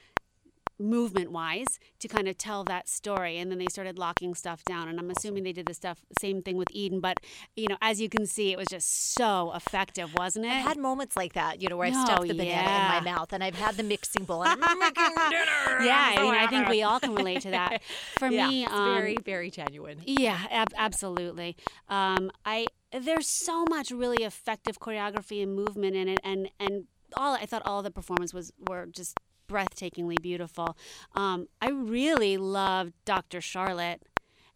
movement 0.79 1.31
wise 1.31 1.77
to 1.99 2.07
kind 2.07 2.27
of 2.27 2.37
tell 2.37 2.63
that 2.63 2.87
story 2.87 3.37
and 3.37 3.51
then 3.51 3.57
they 3.59 3.67
started 3.67 3.97
locking 3.99 4.33
stuff 4.33 4.63
down 4.63 4.87
and 4.87 4.99
i'm 4.99 5.09
assuming 5.11 5.43
they 5.43 5.51
did 5.53 5.65
the 5.67 5.73
stuff 5.73 5.99
same 6.13 6.41
thing 6.41 6.55
with 6.57 6.71
eden 6.71 6.99
but 7.01 7.17
you 7.55 7.67
know 7.67 7.77
as 7.81 7.99
you 7.99 8.07
can 8.09 8.25
see 8.25 8.51
it 8.51 8.57
was 8.57 8.69
just 8.69 9.13
so 9.15 9.51
effective 9.53 10.13
wasn't 10.13 10.45
it 10.45 10.49
I've 10.49 10.63
had 10.63 10.77
moments 10.77 11.15
like 11.17 11.33
that, 11.33 11.61
you 11.61 11.69
know, 11.69 11.77
where 11.77 11.87
I 11.87 11.91
No, 11.91 11.99
stuff 12.05 12.21
the 12.27 12.33
banana 12.33 12.49
yeah. 12.69 12.81
in 12.81 12.87
my 13.05 13.11
mouth 13.11 13.33
and 13.33 13.43
I've 13.43 13.55
had 13.55 13.75
the 13.77 13.83
mixing 13.83 14.23
bowl 14.25 14.43
and 14.43 14.63
I'm 14.63 14.79
making 14.87 15.03
dinner. 15.05 15.83
yeah 15.83 16.11
i 16.17 16.21
mean 16.21 16.33
i 16.33 16.47
think 16.47 16.67
we 16.69 16.81
all 16.83 16.99
can 16.99 17.13
relate 17.13 17.41
to 17.41 17.51
that 17.51 17.81
for 18.17 18.29
yeah, 18.29 18.47
me 18.47 18.63
it's 18.63 18.73
um, 18.73 18.85
very, 18.95 19.17
very 19.17 19.51
genuine. 19.51 19.99
Yeah, 20.05 20.39
ab- 20.49 20.73
absolutely. 20.77 21.55
Um, 21.87 22.31
I 22.45 22.71
there's 22.91 23.27
so 23.45 23.65
much 23.65 23.91
really 23.91 24.23
effective 24.23 24.79
choreography 24.79 25.43
and 25.43 25.55
movement 25.55 25.95
in 25.95 26.07
it, 26.07 26.19
and 26.23 26.49
and 26.59 26.85
all 27.15 27.33
I 27.35 27.45
thought 27.45 27.61
all 27.65 27.81
the 27.83 27.91
performance 27.91 28.33
was 28.33 28.51
were 28.59 28.85
just 28.87 29.15
breathtakingly 29.49 30.21
beautiful. 30.21 30.77
Um, 31.15 31.47
I 31.61 31.69
really 31.69 32.37
loved 32.37 32.93
Dr. 33.05 33.41
Charlotte, 33.41 34.03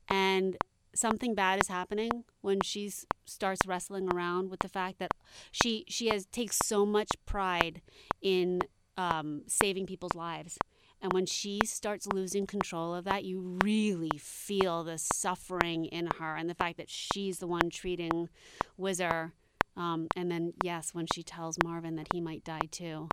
and 0.08 0.58
something 0.96 1.36
bad 1.36 1.60
is 1.60 1.68
happening 1.68 2.24
when 2.42 2.62
she 2.62 2.92
starts 3.26 3.66
wrestling 3.66 4.08
around 4.14 4.50
with 4.50 4.62
the 4.62 4.70
fact 4.70 5.00
that 5.00 5.12
she 5.52 5.86
she 5.88 6.08
has 6.08 6.26
takes 6.28 6.56
so 6.58 6.86
much 6.86 7.12
pride 7.26 7.82
in 8.22 8.62
um, 8.98 9.44
saving 9.48 9.86
people's 9.86 10.16
lives. 10.16 10.60
And 11.02 11.12
when 11.12 11.26
she 11.26 11.66
starts 11.66 12.08
losing 12.08 12.48
control 12.48 12.96
of 12.96 13.04
that, 13.04 13.26
you 13.26 13.42
really 13.42 14.18
feel 14.18 14.86
the 14.86 14.98
suffering 14.98 15.84
in 15.86 16.08
her 16.20 16.38
and 16.38 16.50
the 16.50 16.56
fact 16.56 16.78
that 16.78 16.90
she's 16.90 17.40
the 17.40 17.48
one 17.48 17.70
treating 17.70 18.30
Whizzer. 18.78 19.34
Um, 19.76 20.08
and 20.16 20.32
then, 20.32 20.54
yes, 20.62 20.94
when 20.94 21.06
she 21.08 21.22
tells 21.22 21.58
Marvin 21.60 21.98
that 21.98 22.08
he 22.14 22.22
might 22.22 22.46
die 22.46 22.70
too. 22.72 23.12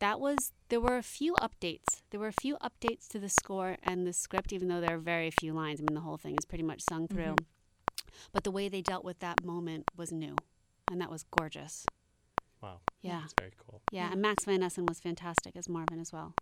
That 0.00 0.18
was, 0.18 0.52
there 0.70 0.80
were 0.80 0.96
a 0.96 1.02
few 1.02 1.34
updates. 1.34 2.00
There 2.10 2.18
were 2.18 2.28
a 2.28 2.32
few 2.32 2.56
updates 2.56 3.06
to 3.08 3.18
the 3.18 3.28
score 3.28 3.76
and 3.82 4.06
the 4.06 4.12
script, 4.12 4.52
even 4.52 4.68
though 4.68 4.80
there 4.80 4.96
are 4.96 4.98
very 4.98 5.30
few 5.30 5.52
lines. 5.52 5.80
I 5.80 5.82
mean, 5.82 5.94
the 5.94 6.00
whole 6.00 6.16
thing 6.16 6.36
is 6.38 6.46
pretty 6.46 6.64
much 6.64 6.82
sung 6.88 7.06
through. 7.06 7.36
Mm-hmm. 7.36 8.04
But 8.32 8.44
the 8.44 8.50
way 8.50 8.68
they 8.68 8.80
dealt 8.80 9.04
with 9.04 9.18
that 9.20 9.44
moment 9.44 9.84
was 9.96 10.10
new. 10.10 10.36
And 10.90 11.00
that 11.00 11.10
was 11.10 11.24
gorgeous. 11.38 11.86
Wow. 12.62 12.80
Yeah. 13.02 13.22
It's 13.24 13.34
very 13.38 13.52
cool. 13.58 13.82
Yeah. 13.92 14.04
Mm-hmm. 14.04 14.12
And 14.14 14.22
Max 14.22 14.44
Van 14.46 14.62
Essen 14.62 14.86
was 14.86 15.00
fantastic 15.00 15.54
as 15.54 15.68
Marvin 15.68 16.00
as 16.00 16.12
well. 16.12 16.34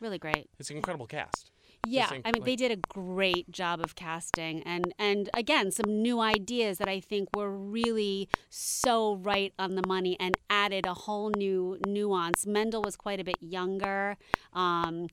Really 0.00 0.18
great. 0.18 0.48
It's 0.58 0.70
an 0.70 0.76
incredible 0.76 1.06
cast. 1.06 1.50
Yeah, 1.86 2.10
I 2.24 2.32
mean, 2.32 2.42
they 2.44 2.56
did 2.56 2.70
a 2.72 2.76
great 2.76 3.50
job 3.50 3.80
of 3.80 3.94
casting, 3.94 4.62
and 4.64 4.92
and 4.98 5.30
again, 5.34 5.70
some 5.70 6.02
new 6.02 6.20
ideas 6.20 6.78
that 6.78 6.88
I 6.88 7.00
think 7.00 7.34
were 7.36 7.50
really 7.50 8.28
so 8.50 9.16
right 9.16 9.52
on 9.58 9.74
the 9.76 9.82
money 9.86 10.16
and 10.18 10.34
added 10.50 10.86
a 10.86 10.94
whole 10.94 11.30
new 11.30 11.78
nuance. 11.86 12.46
Mendel 12.46 12.82
was 12.82 12.96
quite 12.96 13.20
a 13.20 13.24
bit 13.24 13.36
younger. 13.40 14.16
Um, 14.52 15.08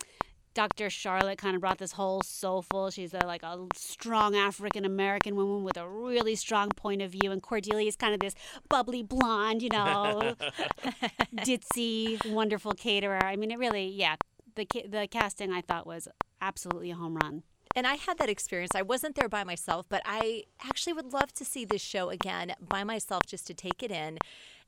Dr. 0.53 0.89
Charlotte 0.89 1.37
kind 1.39 1.55
of 1.55 1.61
brought 1.61 1.79
this 1.79 1.93
whole 1.93 2.21
soulful. 2.21 2.91
She's 2.91 3.13
a, 3.13 3.25
like 3.25 3.43
a 3.43 3.65
strong 3.75 4.35
African 4.35 4.85
American 4.85 5.35
woman 5.35 5.63
with 5.63 5.77
a 5.77 5.87
really 5.87 6.35
strong 6.35 6.69
point 6.69 7.01
of 7.01 7.11
view, 7.11 7.31
and 7.31 7.41
Cordelia 7.41 7.87
is 7.87 7.95
kind 7.95 8.13
of 8.13 8.19
this 8.19 8.35
bubbly 8.69 9.01
blonde, 9.01 9.63
you 9.63 9.69
know, 9.69 10.35
ditzy, 11.37 12.23
wonderful 12.31 12.73
caterer. 12.73 13.23
I 13.23 13.35
mean, 13.35 13.51
it 13.51 13.57
really, 13.57 13.87
yeah. 13.87 14.15
The 14.55 14.67
the 14.87 15.07
casting 15.09 15.51
I 15.51 15.61
thought 15.61 15.85
was 15.85 16.07
absolutely 16.41 16.91
a 16.91 16.95
home 16.95 17.15
run. 17.15 17.43
And 17.75 17.87
I 17.87 17.95
had 17.95 18.19
that 18.19 18.29
experience. 18.29 18.75
I 18.75 18.83
wasn't 18.83 19.15
there 19.15 19.29
by 19.29 19.43
myself, 19.43 19.87
but 19.89 20.03
I 20.05 20.43
actually 20.63 20.93
would 20.93 21.11
love 21.11 21.33
to 21.33 21.45
see 21.45 21.65
this 21.65 21.81
show 21.81 22.09
again 22.09 22.53
by 22.61 22.83
myself 22.83 23.25
just 23.25 23.47
to 23.47 23.53
take 23.53 23.81
it 23.81 23.91
in. 23.91 24.19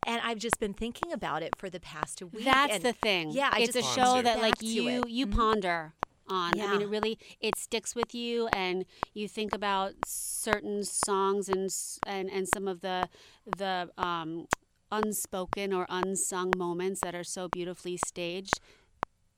And 0.03 0.21
I've 0.23 0.39
just 0.39 0.59
been 0.59 0.73
thinking 0.73 1.11
about 1.11 1.43
it 1.43 1.55
for 1.55 1.69
the 1.69 1.79
past 1.79 2.21
week. 2.21 2.45
That's 2.45 2.75
and 2.75 2.83
the 2.83 2.93
thing. 2.93 3.31
Yeah, 3.31 3.51
I 3.51 3.59
it's 3.59 3.75
a 3.75 3.83
show 3.83 4.21
that 4.21 4.39
like 4.39 4.61
you 4.61 4.87
it. 4.87 5.01
Mm-hmm. 5.01 5.09
you 5.09 5.27
ponder 5.27 5.93
on. 6.27 6.59
I 6.59 6.71
mean, 6.71 6.81
it 6.81 6.89
really 6.89 7.19
it 7.39 7.57
sticks 7.57 7.95
with 7.95 8.13
you, 8.15 8.47
and 8.47 8.85
you 9.13 9.27
think 9.27 9.53
about 9.53 9.93
certain 10.03 10.83
songs 10.83 11.49
and 11.49 11.69
and 12.05 12.29
and 12.29 12.47
some 12.47 12.67
of 12.67 12.81
the 12.81 13.09
the 13.45 13.89
um, 13.97 14.47
unspoken 14.91 15.73
or 15.73 15.85
unsung 15.89 16.57
moments 16.57 17.01
that 17.01 17.15
are 17.15 17.23
so 17.23 17.47
beautifully 17.47 17.97
staged. 17.97 18.59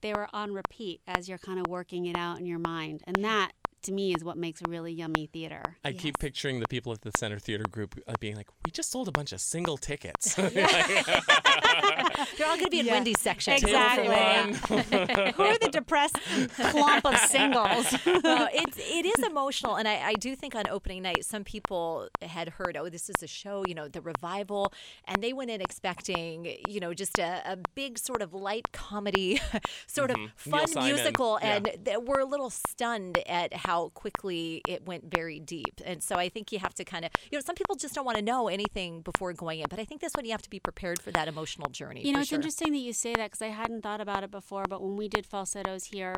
They 0.02 0.14
were 0.14 0.28
on 0.34 0.54
repeat 0.54 1.02
as 1.08 1.28
you're 1.28 1.38
kind 1.38 1.60
of 1.60 1.68
working 1.68 2.06
it 2.06 2.16
out 2.16 2.40
in 2.40 2.46
your 2.46 2.60
mind, 2.60 3.04
and 3.06 3.24
that 3.26 3.54
to 3.84 3.92
me 3.92 4.14
is 4.14 4.24
what 4.24 4.38
makes 4.38 4.62
really 4.68 4.92
yummy 4.92 5.28
theater. 5.28 5.78
I 5.84 5.94
keep 5.94 6.18
picturing 6.20 6.60
the 6.60 6.68
people 6.68 6.92
at 6.92 7.02
the 7.02 7.12
Center 7.18 7.40
Theater 7.40 7.66
Group 7.70 8.00
uh, 8.08 8.14
being 8.20 8.36
like, 8.36 8.48
"We 8.66 8.72
just 8.72 8.92
sold 8.92 9.08
a 9.08 9.12
bunch 9.12 9.32
of 9.32 9.42
single 9.42 9.78
tickets." 9.78 10.38
They're 12.38 12.48
all 12.48 12.56
going 12.56 12.66
to 12.66 12.70
be 12.70 12.80
in 12.80 12.86
Yeah. 12.86 12.94
Wendy's 12.94 13.20
section. 13.20 13.54
Exactly. 13.54 14.08
one. 14.08 14.54
Who 15.34 15.44
are 15.44 15.58
the 15.58 15.70
depressed 15.72 16.18
clump 16.58 17.06
of 17.06 17.18
singles? 17.20 17.96
well, 18.24 18.48
it's 18.54 18.78
it 18.78 19.06
is 19.06 19.26
emotional, 19.26 19.76
and 19.76 19.88
I, 19.88 20.10
I 20.10 20.14
do 20.14 20.36
think 20.36 20.56
on 20.56 20.68
opening 20.70 21.04
night, 21.04 21.26
some 21.26 21.44
people 21.44 22.10
had 22.22 22.50
heard, 22.50 22.78
oh, 22.78 22.90
this 22.90 23.10
is 23.10 23.22
a 23.22 23.28
show, 23.28 23.64
you 23.68 23.76
know, 23.76 23.88
the 23.88 24.02
revival, 24.02 24.74
and 25.06 25.22
they 25.24 25.34
went 25.34 25.50
in 25.52 25.62
expecting, 25.62 26.58
you 26.68 26.80
know, 26.80 26.94
just 26.94 27.20
a, 27.20 27.42
a 27.46 27.58
big 27.76 27.98
sort 28.00 28.22
of 28.22 28.34
light 28.34 28.72
comedy, 28.72 29.42
sort 29.88 30.12
of 30.12 30.18
fun 30.36 30.68
Simon, 30.68 30.90
musical, 30.90 31.40
yeah. 31.42 31.56
and 31.56 31.72
they 31.84 31.98
were 31.98 32.20
a 32.20 32.26
little 32.26 32.50
stunned 32.50 33.18
at 33.28 33.54
how 33.68 33.90
quickly 33.90 34.62
it 34.66 34.86
went 34.86 35.04
very 35.14 35.42
deep. 35.42 35.82
And 35.84 36.02
so 36.02 36.16
I 36.16 36.30
think 36.30 36.54
you 36.54 36.60
have 36.60 36.74
to 36.76 36.86
kind 36.86 37.04
of, 37.04 37.12
you 37.30 37.38
know, 37.38 37.42
some 37.46 37.54
people 37.54 37.76
just 37.76 37.94
don't 37.94 38.06
want 38.06 38.18
to 38.18 38.24
know 38.24 38.48
anything 38.48 39.02
before 39.02 39.34
going 39.34 39.60
in, 39.60 39.66
but 39.70 39.78
I 39.78 39.84
think 39.84 40.00
this 40.00 40.14
one 40.16 40.24
you 40.24 40.32
have 40.32 40.42
to 40.44 40.50
be 40.50 40.62
prepared 40.62 41.02
for 41.02 41.12
that 41.12 41.28
emotional 41.28 41.70
journey. 41.70 42.02
You 42.06 42.14
know, 42.14 42.22
it's 42.22 42.30
sure. 42.30 42.38
interesting 42.38 42.72
that 42.72 42.80
you 42.80 42.94
say 42.94 43.14
that 43.16 43.26
because 43.26 43.42
I 43.42 43.50
hadn't 43.50 43.82
thought 43.82 44.00
about 44.00 44.24
it 44.24 44.32
before. 44.32 44.64
But 44.70 44.82
when 44.82 44.96
we 44.96 45.10
did 45.10 45.26
falsettos 45.26 45.84
here, 45.88 46.16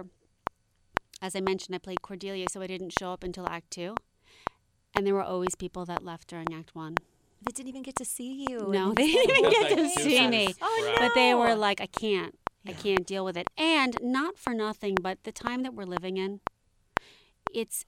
as 1.24 1.36
I 1.36 1.41
mentioned, 1.41 1.74
I 1.74 1.79
played 1.79 2.03
Cordelia, 2.03 2.46
so 2.51 2.62
I 2.62 2.68
didn't 2.68 2.91
show 2.91 3.12
up 3.12 3.24
until 3.24 3.50
Act 3.50 3.72
Two, 3.72 3.96
and 4.96 5.08
there 5.08 5.15
were 5.15 5.24
always 5.24 5.56
people 5.56 5.86
that 5.86 6.06
left 6.06 6.27
during 6.27 6.53
Act 6.53 6.75
One. 6.75 6.98
They 7.41 7.51
didn't 7.51 7.70
even 7.70 7.82
get 7.82 7.96
to 7.96 8.06
see 8.06 8.46
you. 8.48 8.68
No, 8.70 8.94
they 9.00 9.12
didn't 9.12 9.38
even 9.38 9.50
get 9.50 9.75
to 9.75 9.89
see 9.89 10.27
me. 10.27 10.53
Oh, 10.62 10.94
no. 10.96 11.08
But 11.08 11.15
they 11.15 11.34
were 11.34 11.56
like, 11.56 11.82
I 11.82 11.88
can't, 11.88 12.38
I 12.68 12.74
can't 12.74 13.08
deal 13.08 13.25
with 13.25 13.38
it. 13.38 13.48
And 13.58 13.98
not 14.03 14.38
for 14.38 14.53
nothing, 14.53 14.98
but 15.01 15.24
the 15.24 15.32
time 15.32 15.63
that 15.63 15.74
we're 15.74 15.86
living 15.86 16.18
in, 16.18 16.41
it's 17.53 17.86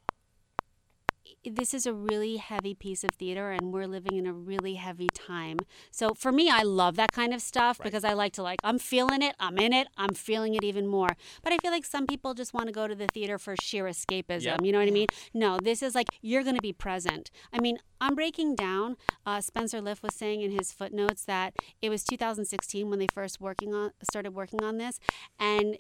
this 1.46 1.74
is 1.74 1.86
a 1.86 1.94
really 1.94 2.38
heavy 2.38 2.74
piece 2.74 3.04
of 3.04 3.14
theater 3.14 3.52
and 3.52 3.72
we're 3.72 3.88
living 3.88 4.16
in 4.16 4.26
a 4.26 4.34
really 4.34 4.76
heavy 4.76 5.10
time. 5.10 5.66
So 5.92 6.14
for 6.14 6.32
me 6.32 6.50
I 6.50 6.64
love 6.64 6.96
that 6.96 7.12
kind 7.12 7.34
of 7.34 7.42
stuff 7.42 7.80
because 7.82 8.04
I 8.04 8.14
like 8.14 8.34
to 8.34 8.44
like 8.44 8.60
I'm 8.64 8.80
feeling 8.80 9.22
it, 9.22 9.36
I'm 9.40 9.58
in 9.58 9.74
it, 9.74 9.88
I'm 9.98 10.14
feeling 10.14 10.56
it 10.56 10.64
even 10.64 10.88
more. 10.88 11.16
But 11.44 11.54
I 11.54 11.60
feel 11.60 11.72
like 11.72 11.86
some 11.86 12.08
people 12.08 12.34
just 12.34 12.54
want 12.54 12.68
to 12.68 12.74
go 12.74 12.88
to 12.88 12.96
the 12.96 13.08
theater 13.08 13.38
for 13.38 13.56
sheer 13.56 13.86
escapism. 13.86 14.44
Yep. 14.44 14.62
You 14.64 14.72
know 14.72 14.80
what 14.80 14.88
I 14.88 14.92
mean? 14.92 15.08
No, 15.34 15.60
this 15.60 15.82
is 15.82 15.96
like 15.96 16.10
you're 16.22 16.44
going 16.44 16.56
to 16.56 16.62
be 16.62 16.74
present. 16.74 17.32
I 17.54 17.60
mean, 17.60 17.80
I'm 18.00 18.16
breaking 18.16 18.56
down. 18.56 18.98
Uh, 19.26 19.42
Spencer 19.42 19.80
Liff 19.82 20.02
was 20.02 20.16
saying 20.16 20.42
in 20.42 20.52
his 20.52 20.72
footnotes 20.72 21.26
that 21.26 21.56
it 21.82 21.90
was 21.90 22.04
2016 22.04 22.90
when 22.90 23.00
they 23.00 23.08
first 23.08 23.40
working 23.40 23.74
on 23.74 23.92
started 24.04 24.34
working 24.34 24.64
on 24.64 24.78
this, 24.78 25.00
and 25.40 25.78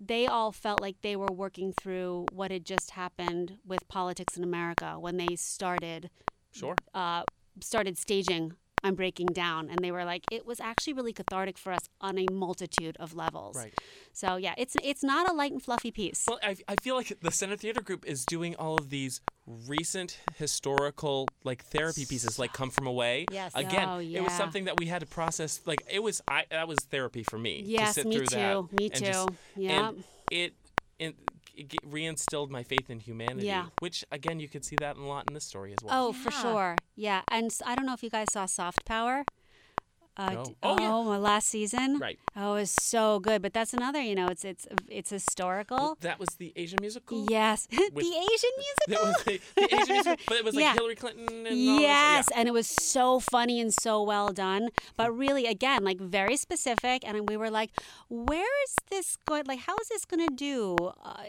they 0.00 0.26
all 0.26 0.52
felt 0.52 0.80
like 0.80 1.02
they 1.02 1.16
were 1.16 1.32
working 1.32 1.72
through 1.72 2.28
what 2.32 2.50
had 2.50 2.64
just 2.64 2.92
happened 2.92 3.58
with 3.64 3.86
politics 3.88 4.36
in 4.36 4.44
America 4.44 4.98
when 4.98 5.16
they 5.18 5.36
started 5.36 6.10
Sure. 6.52 6.80
uh, 6.94 7.24
started 7.60 7.98
staging 7.98 8.56
I'm 8.82 8.94
breaking 8.94 9.28
down. 9.28 9.68
And 9.68 9.78
they 9.80 9.90
were 9.92 10.04
like, 10.04 10.24
it 10.30 10.46
was 10.46 10.60
actually 10.60 10.94
really 10.94 11.12
cathartic 11.12 11.58
for 11.58 11.72
us 11.72 11.80
on 12.00 12.18
a 12.18 12.26
multitude 12.32 12.96
of 12.98 13.14
levels. 13.14 13.56
Right. 13.56 13.74
So 14.12 14.36
yeah, 14.36 14.54
it's 14.56 14.76
it's 14.82 15.02
not 15.02 15.28
a 15.28 15.32
light 15.32 15.52
and 15.52 15.62
fluffy 15.62 15.90
piece. 15.90 16.26
Well, 16.28 16.38
I, 16.42 16.56
I 16.68 16.76
feel 16.76 16.96
like 16.96 17.18
the 17.20 17.30
Center 17.30 17.56
Theater 17.56 17.80
Group 17.82 18.06
is 18.06 18.24
doing 18.24 18.54
all 18.56 18.76
of 18.76 18.90
these 18.90 19.20
recent 19.46 20.18
historical 20.36 21.28
like 21.44 21.64
therapy 21.64 22.06
pieces, 22.06 22.38
like 22.38 22.52
"Come 22.52 22.70
From 22.70 22.86
Away." 22.86 23.26
Yes. 23.30 23.52
Again, 23.54 23.88
Oh, 23.88 23.98
it 23.98 24.20
was 24.22 24.32
something 24.32 24.64
that 24.64 24.78
we 24.78 24.86
had 24.86 25.00
to 25.00 25.06
process. 25.06 25.60
Like 25.66 25.82
it 25.90 26.02
was, 26.02 26.22
I 26.28 26.44
that 26.50 26.68
was 26.68 26.78
therapy 26.90 27.22
for 27.22 27.38
me. 27.38 27.62
Yes, 27.64 27.94
to 27.94 28.00
sit 28.00 28.06
me 28.06 28.16
through 28.16 28.26
that 28.26 28.52
too. 28.52 28.68
Me 28.72 28.90
too. 28.90 29.26
Yeah. 29.56 29.88
And 29.88 30.04
it, 30.30 30.54
it, 30.98 31.16
it 31.60 31.88
reinstilled 31.88 32.50
my 32.50 32.62
faith 32.62 32.90
in 32.90 32.98
humanity. 32.98 33.46
Yeah. 33.46 33.66
Which 33.80 34.04
again, 34.10 34.40
you 34.40 34.48
could 34.48 34.64
see 34.64 34.76
that 34.76 34.96
a 34.96 35.02
lot 35.02 35.26
in 35.28 35.34
this 35.34 35.44
story 35.44 35.72
as 35.72 35.78
well. 35.84 36.08
Oh, 36.08 36.12
for 36.12 36.30
sure. 36.30 36.76
Yeah, 36.96 37.22
and 37.30 37.50
I 37.64 37.74
don't 37.74 37.86
know 37.86 37.94
if 37.94 38.02
you 38.02 38.10
guys 38.10 38.28
saw 38.32 38.46
Soft 38.46 38.84
Power. 38.84 39.24
Uh, 40.20 40.30
No. 40.34 40.44
d- 40.44 40.56
Oh, 40.62 40.76
yeah. 40.78 41.08
my 41.08 41.16
last 41.16 41.48
season. 41.48 41.98
Right. 41.98 42.18
Oh, 42.36 42.54
it 42.54 42.60
was 42.60 42.70
so 42.70 43.20
good. 43.20 43.40
But 43.42 43.52
that's 43.54 43.72
another. 43.72 44.00
You 44.02 44.14
know, 44.14 44.26
it's 44.28 44.44
it's 44.44 44.66
it's 44.88 45.10
historical. 45.10 45.96
That 46.02 46.18
was 46.20 46.28
the 46.38 46.52
Asian 46.56 46.78
musical. 46.80 47.26
Yes, 47.30 47.66
the 47.70 47.90
With- 47.94 48.04
Asian 48.04 48.50
That 48.88 49.02
musical. 49.02 49.06
was 49.12 49.24
the, 49.24 49.40
the 49.56 49.74
Asian 49.74 49.94
musical, 49.96 50.24
but 50.28 50.36
it 50.36 50.44
was 50.44 50.54
like 50.54 50.62
Yeah. 50.64 50.74
Hillary 50.74 50.94
Clinton 50.96 51.26
and 51.30 51.46
all 51.46 51.80
Yes, 51.80 52.28
yeah. 52.30 52.38
and 52.38 52.48
it 52.48 52.52
was 52.52 52.66
so 52.66 53.20
funny 53.20 53.60
and 53.60 53.72
so 53.72 54.02
well 54.02 54.28
done. 54.32 54.68
But 54.96 55.16
really, 55.16 55.46
again, 55.46 55.84
like 55.84 55.98
very 56.00 56.36
specific. 56.36 56.98
And 57.06 57.28
we 57.28 57.36
were 57.36 57.50
like, 57.50 57.70
where 58.08 58.52
is 58.64 58.74
this 58.90 59.16
going? 59.28 59.44
Like, 59.46 59.60
how 59.60 59.76
is 59.82 59.88
this 59.88 60.04
going 60.04 60.26
to 60.28 60.34
do 60.34 60.76
uh, 61.02 61.24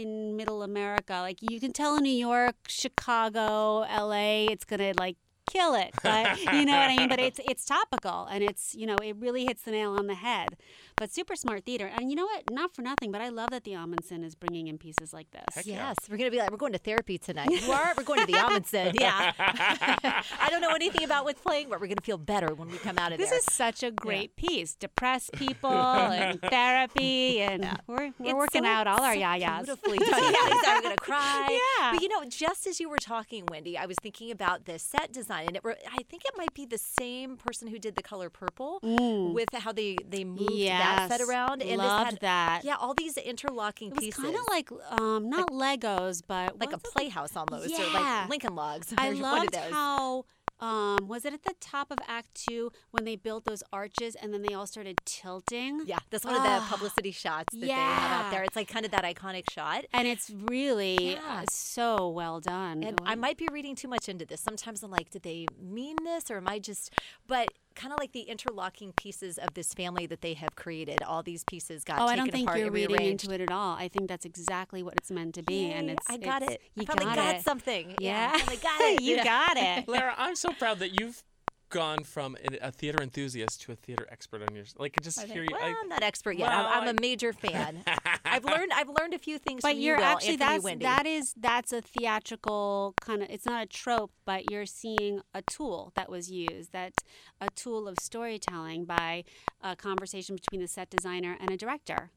in 0.00 0.36
Middle 0.36 0.62
America? 0.62 1.14
Like, 1.20 1.38
you 1.42 1.60
can 1.60 1.72
tell 1.72 1.96
in 1.96 2.04
New 2.04 2.10
York, 2.30 2.56
Chicago, 2.68 3.82
L.A., 3.82 4.46
it's 4.46 4.64
going 4.64 4.80
to 4.80 4.94
like 4.98 5.16
kill 5.50 5.74
it. 5.74 5.92
But 6.02 6.38
you 6.52 6.64
know 6.64 6.76
what 6.76 6.90
I 6.90 6.96
mean. 6.96 7.08
But 7.08 7.20
it's 7.20 7.40
it's 7.44 7.64
topical, 7.64 8.26
and 8.26 8.42
it's 8.44 8.74
you 8.74 8.86
know 8.86 8.96
it 9.02 9.16
really 9.18 9.44
hits 9.46 9.62
the 9.62 9.70
nail 9.72 9.92
on 9.98 10.06
the 10.06 10.14
head. 10.14 10.56
But 10.96 11.10
super 11.10 11.34
smart 11.34 11.64
theater, 11.64 11.90
and 11.96 12.10
you 12.10 12.16
know 12.16 12.26
what? 12.26 12.44
Not 12.50 12.74
for 12.74 12.82
nothing, 12.82 13.10
but 13.10 13.22
I 13.22 13.30
love 13.30 13.48
that 13.50 13.64
the 13.64 13.72
Ahmanson 13.72 14.22
is 14.22 14.34
bringing 14.34 14.66
in 14.68 14.76
pieces 14.76 15.12
like 15.14 15.30
this. 15.30 15.44
Heck 15.54 15.66
yeah. 15.66 15.88
Yes, 15.88 15.96
we're 16.10 16.18
gonna 16.18 16.30
be 16.30 16.38
like 16.38 16.50
we're 16.50 16.58
going 16.58 16.72
to 16.74 16.78
therapy 16.78 17.16
tonight. 17.18 17.50
You 17.50 17.72
are. 17.72 17.94
We're 17.96 18.04
going 18.04 18.20
to 18.20 18.26
the 18.26 18.32
Ahmanson. 18.44 18.92
Yeah. 19.00 19.32
I 19.38 20.48
don't 20.50 20.60
know 20.60 20.74
anything 20.74 21.04
about 21.04 21.24
what's 21.24 21.40
playing, 21.40 21.68
but 21.70 21.80
we're 21.80 21.86
gonna 21.86 22.02
feel 22.02 22.18
better 22.18 22.54
when 22.54 22.68
we 22.68 22.76
come 22.78 22.98
out 22.98 23.12
of 23.12 23.18
This 23.18 23.30
there. 23.30 23.38
is 23.38 23.44
such 23.46 23.82
a 23.82 23.90
great 23.90 24.36
piece. 24.36 24.74
Depressed 24.74 25.32
people 25.32 25.70
and 25.70 26.40
therapy, 26.42 27.40
and 27.40 27.64
we're, 27.86 28.12
we're 28.18 28.26
It's 28.26 28.34
working 28.34 28.64
so- 28.64 28.68
out 28.68 28.86
all 28.86 29.02
our 29.02 29.14
so 29.14 29.20
yayas. 29.20 29.64
Beautifully 29.64 29.98
done. 29.98 30.08
yeah, 30.10 30.52
these 30.54 30.68
are 30.68 30.82
gonna 30.82 30.96
cry. 30.96 31.46
Yeah. 31.78 31.92
But 31.92 32.02
you 32.02 32.08
know, 32.08 32.24
just 32.26 32.66
as 32.66 32.78
you 32.80 32.88
were 32.90 32.98
talking, 32.98 33.44
Wendy, 33.50 33.76
I 33.78 33.86
was 33.86 33.96
thinking 34.02 34.30
about 34.30 34.66
the 34.66 34.78
set 34.78 35.12
design, 35.12 35.39
and 35.46 35.56
it, 35.56 35.62
re- 35.64 35.74
I 35.90 36.02
think 36.08 36.24
it 36.24 36.32
might 36.36 36.54
be 36.54 36.64
the 36.66 36.78
same 36.78 37.36
person 37.36 37.68
who 37.68 37.78
did 37.78 37.94
the 37.96 38.02
color 38.02 38.30
purple 38.30 38.78
with 38.82 39.48
how 39.54 39.72
they 39.72 39.98
they 40.08 40.24
moved 40.24 40.66
that 40.66 41.08
set. 41.10 41.20
Around. 41.20 41.62
And 41.62 41.78
Loved 41.78 42.12
had, 42.12 42.20
that. 42.20 42.64
Yeah, 42.64 42.76
all 42.76 42.94
these 42.94 43.16
interlocking 43.16 43.88
It 43.90 43.94
was 43.96 44.04
pieces. 44.04 44.22
kind 44.24 44.34
of 44.36 44.42
like 44.48 44.70
um, 44.90 45.28
not 45.30 45.50
Legos, 45.50 46.22
but 46.26 46.58
like 46.58 46.72
a 46.72 46.78
playhouse 46.78 47.36
almost, 47.36 47.72
or 47.72 47.92
like 47.92 48.28
Lincoln 48.28 48.54
Logs. 48.54 48.92
I 48.98 49.08
or 49.08 49.14
one 49.14 49.16
of 49.16 49.20
loved 49.22 49.52
those. 49.54 49.72
how 49.72 50.24
um, 50.60 51.08
was 51.08 51.24
it 51.24 51.32
at 51.32 51.42
the 51.42 51.54
top 51.60 51.90
of 51.90 51.98
Act 52.06 52.34
Two 52.34 52.70
when 52.90 53.04
they 53.04 53.16
built 53.16 53.44
those 53.44 53.62
arches 53.72 54.14
and 54.14 54.32
then 54.32 54.42
they 54.42 54.54
all 54.54 54.66
started 54.66 54.98
tilting? 55.06 55.82
Yeah, 55.86 56.00
that's 56.10 56.24
one 56.24 56.34
of 56.34 56.42
the 56.42 56.48
Ah, 56.48 56.66
publicity 56.70 57.10
shots 57.10 57.52
that 57.54 57.60
they 57.60 57.68
have 57.68 58.26
out 58.26 58.30
there. 58.30 58.42
It's 58.44 58.56
like 58.56 58.68
kind 58.68 58.84
of 58.84 58.90
that 58.92 59.04
iconic 59.04 59.46
shot. 59.46 59.84
And 59.92 60.06
it's 60.06 60.30
really 60.30 61.12
Yeah. 61.12 61.44
so 61.48 62.08
well 62.08 62.40
done. 62.40 62.82
And 62.84 62.98
I 63.04 63.14
might 63.14 63.36
be 63.38 63.48
reading 63.48 63.74
too 63.74 63.88
much 63.88 64.08
into 64.08 64.24
this. 64.26 64.40
Sometimes 64.40 64.82
I'm 64.82 64.90
like, 64.90 65.10
did 65.10 65.22
they 65.22 65.48
mean 65.58 66.04
this 66.04 66.30
or 66.30 66.36
am 66.36 66.46
I 66.48 66.58
just. 66.58 66.92
But 67.26 67.52
kind 67.74 67.92
of 67.92 67.98
like 67.98 68.12
the 68.12 68.22
interlocking 68.22 68.92
pieces 68.92 69.38
of 69.38 69.54
this 69.54 69.72
family 69.74 70.06
that 70.06 70.20
they 70.20 70.34
have 70.34 70.54
created. 70.56 71.02
All 71.02 71.22
these 71.22 71.44
pieces 71.44 71.84
got 71.84 72.00
Oh, 72.00 72.04
I 72.04 72.10
taken 72.10 72.24
don't 72.24 72.32
think 72.32 72.46
apart 72.48 72.58
you're 72.58 72.66
and 72.66 72.74
reading 72.74 72.96
rearranged. 72.96 73.24
into 73.24 73.34
it 73.34 73.40
at 73.40 73.50
all. 73.50 73.74
I 73.76 73.88
think 73.88 74.08
that's 74.08 74.24
exactly 74.24 74.82
what 74.82 74.94
it's 74.96 75.10
meant 75.10 75.34
to 75.36 75.42
be, 75.42 75.70
and 75.70 75.90
it's 75.90 76.06
I 76.08 76.16
got 76.16 76.42
it's- 76.42 76.56
it. 76.56 76.62
You 76.74 76.82
I 76.82 76.84
probably 76.86 77.04
got, 77.06 77.16
got 77.16 77.34
it. 77.36 77.42
something. 77.42 77.94
Yeah, 78.00 78.30
I 78.34 78.56
got 78.56 78.80
it. 78.80 79.00
you 79.02 79.16
Yeah. 79.16 79.24
got 79.24 79.56
it. 79.56 79.88
Lara, 79.88 80.14
I'm 80.18 80.34
so 80.36 80.52
proud 80.52 80.78
that 80.80 80.98
you've 81.00 81.22
gone 81.70 82.04
from 82.04 82.36
a 82.60 82.70
theater 82.70 83.00
enthusiast 83.00 83.62
to 83.62 83.72
a 83.72 83.74
theater 83.76 84.06
expert 84.10 84.42
on 84.42 84.54
your 84.54 84.64
like 84.78 85.00
just 85.02 85.18
I 85.18 85.22
think, 85.22 85.32
hear 85.34 85.42
you. 85.44 85.50
well, 85.52 85.62
I- 85.64 85.74
I'm 85.82 85.88
not 85.88 86.02
expert 86.02 86.32
yet. 86.36 86.48
Well, 86.48 86.66
I'm, 86.66 86.82
I'm 86.82 86.88
I- 86.88 86.90
a 86.90 86.94
major 87.00 87.32
fan. 87.32 87.82
I've 88.24 88.44
learned. 88.44 88.72
I've 88.72 88.88
learned 88.88 89.14
a 89.14 89.18
few 89.18 89.38
things. 89.38 89.62
But 89.62 89.72
from 89.72 89.80
you're 89.80 89.96
you, 89.96 90.02
Will, 90.02 90.08
actually 90.08 90.28
Anthony, 90.34 90.48
that's 90.48 90.64
Wendy. 90.64 90.84
that 90.84 91.06
is 91.06 91.34
that's 91.36 91.72
a 91.72 91.80
theatrical 91.80 92.96
kind 93.00 93.22
of 93.22 93.30
it's 93.30 93.46
not 93.46 93.62
a 93.62 93.66
trope, 93.66 94.12
but 94.24 94.50
you're 94.50 94.66
seeing 94.66 95.20
a 95.34 95.42
tool 95.42 95.92
that 95.94 96.10
was 96.10 96.30
used. 96.30 96.72
That's 96.72 97.02
a 97.40 97.48
tool 97.50 97.88
of 97.88 97.98
storytelling 97.98 98.84
by 98.84 99.24
a 99.62 99.76
conversation 99.76 100.36
between 100.36 100.60
the 100.60 100.68
set 100.68 100.90
designer 100.90 101.36
and 101.40 101.50
a 101.50 101.56
director. 101.56 102.10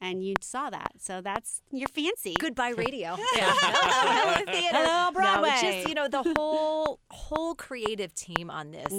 And 0.00 0.24
you 0.24 0.34
saw 0.40 0.70
that. 0.70 0.92
So 0.98 1.20
that's 1.20 1.62
you're 1.72 1.88
fancy. 1.88 2.36
Goodbye 2.38 2.70
radio. 2.70 3.16
yeah. 3.36 3.52
Hello, 3.52 4.32
hello 4.32 4.52
theater. 4.52 4.68
Hello, 4.76 5.10
Broadway. 5.12 5.48
No, 5.50 5.60
just 5.60 5.88
you 5.88 5.94
know 5.94 6.08
the 6.08 6.22
whole 6.36 7.00
whole 7.10 7.54
creative 7.54 8.14
team 8.14 8.50
on 8.50 8.70
this. 8.70 8.92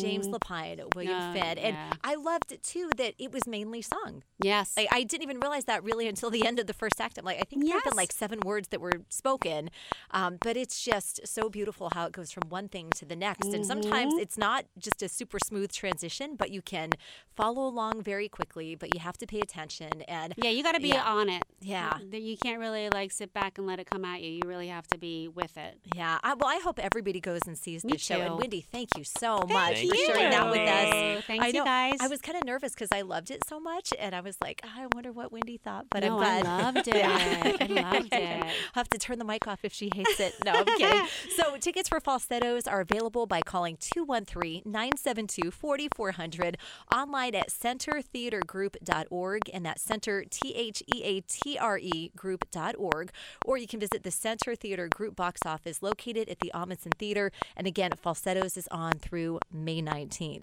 James 0.00 0.28
Lapine, 0.28 0.94
William 0.94 1.14
Oh, 1.20 1.32
Finn, 1.32 1.58
and 1.58 1.74
yeah. 1.74 1.92
I 2.04 2.14
loved 2.14 2.52
it 2.52 2.62
too 2.62 2.90
that 2.98 3.14
it 3.18 3.32
was 3.32 3.46
mainly 3.46 3.82
sung. 3.82 4.22
Yes. 4.42 4.74
Like 4.76 4.88
I 4.92 5.02
didn't 5.02 5.22
even 5.24 5.40
realize 5.40 5.64
that 5.64 5.82
really 5.82 6.06
until 6.06 6.30
the 6.30 6.46
end 6.46 6.58
of 6.60 6.66
the 6.66 6.72
first 6.74 7.00
act. 7.00 7.18
I'm 7.18 7.24
like, 7.24 7.38
I 7.40 7.44
think 7.44 7.64
there 7.64 7.74
have 7.74 7.84
been 7.84 7.96
like 7.96 8.12
seven 8.12 8.38
words 8.44 8.68
that 8.68 8.80
were 8.80 8.92
spoken, 9.08 9.70
um, 10.12 10.38
but 10.40 10.56
it's 10.56 10.82
just 10.82 11.26
so 11.26 11.48
beautiful 11.48 11.90
how 11.94 12.06
it 12.06 12.12
goes 12.12 12.30
from 12.30 12.48
one 12.48 12.68
thing 12.68 12.90
to 12.96 13.04
the 13.04 13.16
next. 13.16 13.48
And 13.52 13.64
sometimes 13.66 14.04
Mm-hmm. 14.14 14.18
it's 14.20 14.36
not 14.36 14.66
just 14.78 15.02
a 15.02 15.08
super 15.08 15.38
smooth 15.38 15.72
transition, 15.72 16.36
but 16.36 16.50
you 16.50 16.60
can 16.62 16.90
follow 17.34 17.66
along 17.66 18.02
very 18.02 18.28
quickly. 18.28 18.74
But 18.74 18.94
you 18.94 19.00
have 19.00 19.16
to 19.18 19.26
pay 19.26 19.40
attention 19.40 20.02
and 20.08 20.34
yeah, 20.36 20.43
you 20.50 20.62
got 20.62 20.72
to 20.74 20.80
be 20.80 20.88
Yeah. 20.88 21.04
on 21.04 21.28
it. 21.28 21.42
Yeah. 21.60 21.98
You- 21.98 22.18
You 22.18 22.36
can't 22.36 22.58
really 22.58 22.88
like 22.90 23.12
sit 23.12 23.32
back 23.32 23.58
and 23.58 23.66
let 23.66 23.78
it 23.78 23.88
come 23.90 24.04
at 24.04 24.22
you. 24.22 24.30
You 24.30 24.42
really 24.46 24.68
have 24.68 24.86
to 24.88 24.98
be 24.98 25.28
with 25.28 25.56
it. 25.56 25.78
Yeah, 25.94 26.18
I, 26.22 26.34
well, 26.34 26.48
I 26.48 26.60
hope 26.62 26.78
everybody 26.78 27.20
goes 27.20 27.40
and 27.46 27.56
sees 27.58 27.84
Me 27.84 27.92
this 27.92 28.02
show. 28.02 28.16
And 28.20 28.30
too. 28.32 28.36
Wendy, 28.36 28.60
thank 28.60 28.90
you 28.96 29.04
so 29.04 29.38
much 29.48 29.76
Thank 29.76 29.90
for 29.90 29.96
sharing 29.96 30.30
that 30.30 30.50
with 30.50 30.60
us. 30.60 31.24
Thanks, 31.26 31.44
I 31.44 31.48
you 31.48 31.64
guys. 31.64 31.96
I 32.00 32.08
was 32.08 32.20
kind 32.20 32.36
of 32.38 32.44
nervous 32.44 32.72
because 32.72 32.88
I 32.92 33.02
loved 33.02 33.30
it 33.30 33.44
so 33.46 33.60
much, 33.60 33.92
and 33.98 34.14
I 34.14 34.20
was 34.20 34.36
like, 34.42 34.60
"Ah, 34.64 34.82
I 34.82 34.86
wonder 34.94 35.12
what 35.12 35.32
Wendy 35.32 35.58
thought. 35.58 35.86
But 35.90 36.02
no, 36.02 36.18
I'm 36.18 36.42
glad. 36.42 36.46
I 36.46 36.62
loved 36.62 36.88
it. 36.94 37.04
I 37.04 37.66
loved 37.66 38.08
it. 38.12 38.44
I'll 38.44 38.50
have 38.74 38.88
to 38.90 38.98
turn 38.98 39.18
the 39.18 39.24
mic 39.24 39.46
off 39.46 39.60
if 39.64 39.72
she 39.72 39.90
hates 39.94 40.20
it. 40.20 40.34
No, 40.44 40.52
I'm 40.52 40.64
kidding. 40.64 41.06
So, 41.36 41.56
tickets 41.56 41.88
for 41.88 42.00
falsettos 42.00 42.66
are 42.66 42.80
available 42.80 43.26
by 43.26 43.40
calling 43.42 43.76
213 43.80 44.62
972 44.64 45.50
4400 45.50 46.56
online 46.94 47.34
at 47.34 47.48
centertheatergroup.org, 47.50 49.50
and 49.52 49.66
that's 49.66 49.82
center, 49.82 50.24
T 50.34 50.52
H 50.54 50.82
E 50.92 51.02
A 51.04 51.20
T 51.20 51.56
R 51.58 51.78
E 51.78 52.10
group.org. 52.16 53.10
Or 53.44 53.56
you 53.56 53.66
can 53.66 53.78
visit 53.80 54.02
the 54.02 54.10
Center 54.10 54.54
Theater 54.54 54.88
Group 54.88 55.14
box 55.16 55.40
office 55.46 55.82
located 55.82 56.28
at 56.28 56.40
the 56.40 56.50
Ahmanson 56.54 56.92
Theater. 56.98 57.30
And 57.56 57.66
again, 57.66 57.92
Falsettos 58.02 58.56
is 58.56 58.68
on 58.68 58.94
through 58.94 59.38
May 59.52 59.80
19th. 59.80 60.42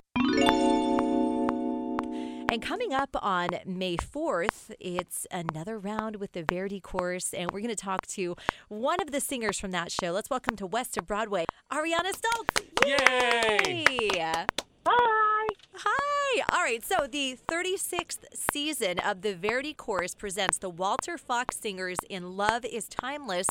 And 2.51 2.61
coming 2.61 2.93
up 2.93 3.09
on 3.21 3.47
May 3.65 3.95
4th, 3.95 4.73
it's 4.79 5.25
another 5.31 5.79
round 5.79 6.17
with 6.17 6.33
the 6.33 6.43
Verdi 6.43 6.81
Chorus, 6.81 7.33
and 7.33 7.49
we're 7.49 7.61
going 7.61 7.69
to 7.69 7.75
talk 7.77 8.05
to 8.07 8.35
one 8.67 9.01
of 9.01 9.11
the 9.11 9.21
singers 9.21 9.57
from 9.57 9.71
that 9.71 9.89
show. 9.89 10.11
Let's 10.11 10.29
welcome 10.29 10.57
to 10.57 10.67
West 10.67 10.97
of 10.97 11.07
Broadway, 11.07 11.45
Ariana 11.71 12.11
Stoltz. 12.11 12.65
Yay! 12.85 14.45
Hi. 14.85 15.47
Hi. 15.83 16.41
All 16.53 16.61
right. 16.61 16.85
So 16.85 17.07
the 17.07 17.37
36th 17.47 18.19
season 18.53 18.99
of 18.99 19.21
the 19.21 19.35
Verdi 19.35 19.73
Chorus 19.73 20.13
presents 20.13 20.57
the 20.59 20.69
Walter 20.69 21.17
Fox 21.17 21.57
Singers 21.57 21.97
in 22.09 22.37
Love 22.37 22.63
is 22.65 22.87
Timeless, 22.87 23.47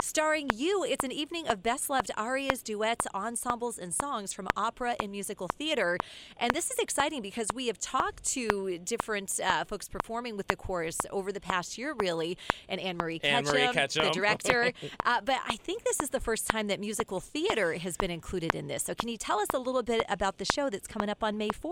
starring 0.00 0.48
you. 0.54 0.84
It's 0.84 1.04
an 1.04 1.12
evening 1.12 1.48
of 1.48 1.62
best 1.62 1.90
loved 1.90 2.10
arias, 2.16 2.62
duets, 2.62 3.06
ensembles, 3.14 3.78
and 3.78 3.92
songs 3.92 4.32
from 4.32 4.48
opera 4.56 4.96
and 5.00 5.10
musical 5.10 5.48
theater. 5.48 5.98
And 6.36 6.52
this 6.52 6.70
is 6.70 6.78
exciting 6.78 7.20
because 7.20 7.48
we 7.52 7.66
have 7.66 7.78
talked 7.78 8.24
to 8.32 8.78
different 8.78 9.40
uh, 9.44 9.64
folks 9.64 9.88
performing 9.88 10.36
with 10.36 10.46
the 10.48 10.56
chorus 10.56 10.98
over 11.10 11.32
the 11.32 11.40
past 11.40 11.76
year, 11.76 11.94
really, 11.98 12.38
and 12.68 12.80
Anne 12.80 12.96
Marie 12.96 13.20
Anne 13.24 13.44
Ketchum, 13.74 14.04
the 14.04 14.10
director. 14.10 14.72
uh, 15.04 15.20
but 15.24 15.38
I 15.46 15.56
think 15.56 15.84
this 15.84 16.00
is 16.00 16.10
the 16.10 16.20
first 16.20 16.46
time 16.46 16.68
that 16.68 16.80
musical 16.80 17.18
theater 17.18 17.74
has 17.74 17.96
been 17.96 18.10
included 18.10 18.54
in 18.54 18.68
this. 18.68 18.84
So 18.84 18.94
can 18.94 19.08
you 19.08 19.16
tell 19.16 19.40
us 19.40 19.48
a 19.52 19.58
little 19.58 19.82
bit 19.82 20.04
about 20.08 20.38
the 20.38 20.44
show 20.44 20.70
that's 20.70 20.86
coming 20.86 21.08
up 21.08 21.24
on 21.24 21.36
May 21.36 21.48
4th? 21.48 21.71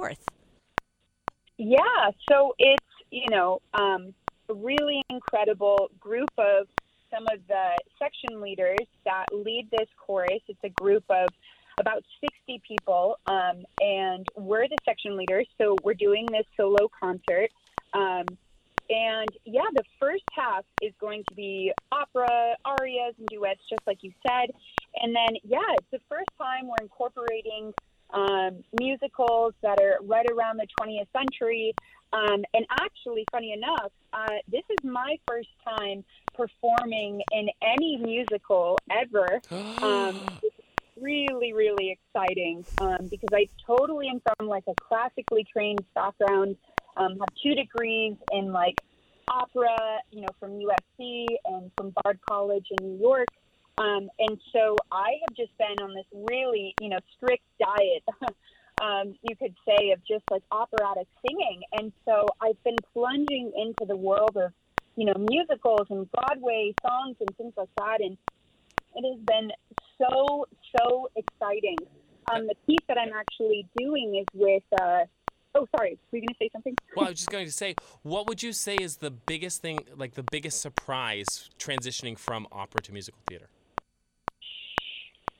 Yeah, 1.57 2.11
so 2.27 2.55
it's, 2.59 2.85
you 3.11 3.29
know, 3.29 3.61
um, 3.75 4.15
a 4.49 4.55
really 4.55 5.03
incredible 5.11 5.89
group 6.01 6.31
of 6.39 6.67
some 7.11 7.27
of 7.27 7.41
the 7.49 7.83
section 7.99 8.41
leaders 8.41 8.87
that 9.05 9.27
lead 9.31 9.69
this 9.71 9.89
chorus. 9.99 10.41
It's 10.49 10.59
a 10.65 10.69
group 10.69 11.05
of 11.11 11.33
about 11.79 12.03
60 12.21 12.63
people, 12.67 13.17
um, 13.27 13.65
and 13.79 14.29
we're 14.37 14.69
the 14.69 14.79
section 14.85 15.17
leaders, 15.17 15.47
so 15.59 15.81
we're 15.83 15.95
doing 15.95 16.31
this 16.31 16.45
solo 16.57 16.89
concert. 16.99 17.51
Um, 17.95 18.37
and 18.91 19.33
yeah, 19.45 19.69
the 19.73 19.85
first 19.99 20.25
half 20.35 20.65
is 20.81 20.93
going 21.01 21.25
to 21.29 21.35
be 21.35 21.73
opera, 21.93 22.57
arias, 22.65 23.15
and 23.19 23.29
duets, 23.29 23.61
just 23.71 23.87
like 23.87 23.99
you 24.03 24.13
said. 24.23 24.51
And 25.01 25.15
then, 25.15 25.37
yeah, 25.45 25.77
it's 25.77 25.91
the 25.93 26.01
first 26.09 26.31
time 26.37 26.69
we're 26.69 26.83
incorporating 26.83 27.73
um, 28.13 28.63
musicals 28.73 29.55
that 29.63 29.79
are 29.79 29.99
right 30.03 30.27
around 30.27 30.59
the 30.59 30.67
20th 30.81 31.07
century. 31.13 31.75
Um, 32.13 32.45
and 32.55 32.67
actually, 32.71 33.29
funny 33.31 33.53
enough, 33.53 33.93
uh, 34.13 34.39
this 34.51 34.65
is 34.71 34.83
my 34.83 35.17
first 35.27 35.49
time 35.65 36.05
performing 36.35 37.23
in 37.31 37.49
any 37.63 37.97
musical 37.97 38.83
ever. 38.91 39.41
Um, 39.83 40.39
really, 41.01 41.55
really 41.55 41.91
exciting 41.91 42.67
um, 42.81 43.09
because 43.11 43.31
I 43.33 43.49
totally 43.67 44.09
am 44.09 44.21
from 44.21 44.47
like 44.47 44.65
a 44.69 44.75
classically 44.75 45.47
trained 45.51 45.85
background. 45.95 46.57
Um, 46.99 47.19
have 47.19 47.31
two 47.43 47.55
degrees 47.55 48.17
in 48.31 48.53
like 48.53 48.77
opera, 49.31 49.99
you 50.11 50.23
know, 50.23 50.33
from 50.39 50.59
USC 50.59 51.35
and 51.47 51.71
from 51.77 51.95
Bard 52.03 52.19
College 52.27 52.67
in 52.71 52.83
New 52.83 53.01
York. 53.01 53.31
Um, 53.81 54.11
and 54.19 54.39
so 54.53 54.77
I 54.93 55.13
have 55.27 55.35
just 55.35 55.57
been 55.57 55.83
on 55.83 55.95
this 55.95 56.05
really, 56.31 56.75
you 56.83 56.91
know, 56.91 56.99
strict 57.17 57.45
diet, 57.59 58.05
um, 58.83 59.15
you 59.23 59.35
could 59.37 59.55
say, 59.67 59.93
of 59.93 60.01
just 60.07 60.25
like 60.31 60.43
operatic 60.53 61.09
singing. 61.27 61.63
And 61.73 61.91
so 62.05 62.27
I've 62.43 62.63
been 62.63 62.77
plunging 62.93 63.53
into 63.57 63.87
the 63.87 63.97
world 63.97 64.37
of, 64.37 64.53
you 64.97 65.07
know, 65.07 65.15
musicals 65.17 65.87
and 65.89 66.07
Broadway 66.13 66.75
songs 66.87 67.17
and 67.21 67.37
things 67.39 67.55
like 67.57 67.71
that. 67.79 68.01
And 68.03 68.19
it 68.97 69.05
has 69.11 69.21
been 69.25 69.51
so, 69.97 70.47
so 70.77 71.09
exciting. 71.17 71.79
Um, 72.31 72.49
the 72.49 72.55
piece 72.67 72.85
that 72.87 72.99
I'm 72.99 73.15
actually 73.15 73.67
doing 73.79 74.17
is 74.17 74.27
with, 74.35 74.63
uh, 74.79 75.07
oh, 75.55 75.67
sorry, 75.75 75.99
were 76.13 76.19
you 76.19 76.27
going 76.27 76.29
to 76.29 76.35
say 76.39 76.51
something? 76.53 76.77
Well, 76.95 77.07
I 77.07 77.11
was 77.11 77.21
just 77.21 77.31
going 77.31 77.47
to 77.47 77.53
say, 77.53 77.77
what 78.03 78.27
would 78.29 78.43
you 78.43 78.53
say 78.53 78.77
is 78.77 78.97
the 78.97 79.11
biggest 79.11 79.63
thing, 79.63 79.87
like 79.97 80.17
the 80.17 80.27
biggest 80.31 80.61
surprise 80.61 81.49
transitioning 81.59 82.19
from 82.19 82.47
opera 82.53 82.83
to 82.83 82.93
musical 82.93 83.21
theater? 83.27 83.49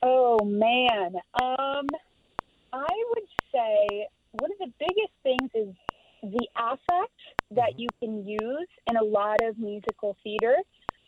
Oh 0.03 0.43
man, 0.43 1.15
um, 1.35 1.91
I 2.73 2.93
would 3.09 3.27
say 3.53 4.07
one 4.31 4.51
of 4.51 4.57
the 4.57 4.73
biggest 4.79 5.13
things 5.21 5.51
is 5.53 5.75
the 6.23 6.47
affect 6.57 7.11
that 7.51 7.77
you 7.77 7.91
can 7.99 8.25
use 8.25 8.67
in 8.87 8.97
a 8.97 9.03
lot 9.03 9.41
of 9.41 9.57
musical 9.59 10.17
theater 10.23 10.55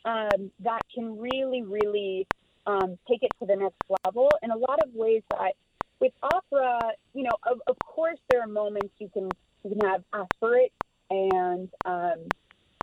um, 0.05 0.51
that 0.59 0.81
can 0.93 1.17
really, 1.17 1.63
really 1.63 2.27
um, 2.67 2.97
take 3.07 3.23
it 3.23 3.33
to 3.39 3.45
the 3.45 3.55
next 3.55 3.77
level 4.05 4.37
in 4.43 4.51
a 4.51 4.57
lot 4.57 4.79
of 4.85 4.93
ways 4.93 5.23
that 5.31 5.53
with 5.99 6.13
opera, 6.21 6.91
you 7.13 7.23
know, 7.23 7.35
of, 7.49 7.61
of 7.67 7.79
course 7.81 8.19
there 8.29 8.41
are 8.41 8.47
moments 8.47 8.93
you 8.99 9.09
can 9.09 9.35
you 9.63 9.71
can 9.71 9.79
have 9.79 10.03
aspirate 10.13 10.73
and 11.09 11.69
um, 11.85 12.33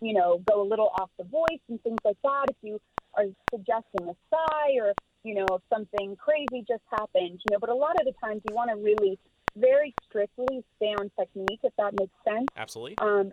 you 0.00 0.14
know 0.14 0.42
go 0.48 0.62
a 0.62 0.66
little 0.66 0.88
off 0.94 1.10
the 1.18 1.24
voice 1.24 1.60
and 1.68 1.82
things 1.82 2.00
like 2.04 2.16
that 2.22 2.46
if 2.48 2.56
you 2.62 2.80
are 3.14 3.26
suggesting 3.50 4.08
a 4.08 4.14
sigh 4.30 4.72
or 4.80 4.94
you 5.22 5.34
know 5.34 5.54
if 5.54 5.62
something 5.68 6.16
crazy 6.16 6.64
just 6.66 6.82
happened, 6.90 7.40
you 7.44 7.50
know. 7.52 7.58
But 7.58 7.70
a 7.70 7.74
lot 7.74 7.98
of 8.00 8.06
the 8.06 8.12
times 8.20 8.42
you 8.44 8.54
want 8.54 8.70
to 8.70 8.76
really 8.76 9.18
very 9.56 9.94
strictly 10.08 10.64
stay 10.76 10.94
on 10.94 11.10
technique 11.18 11.60
if 11.62 11.72
that 11.76 11.94
makes 11.94 12.14
sense. 12.24 12.50
Absolutely. 12.56 12.98
Um, 12.98 13.32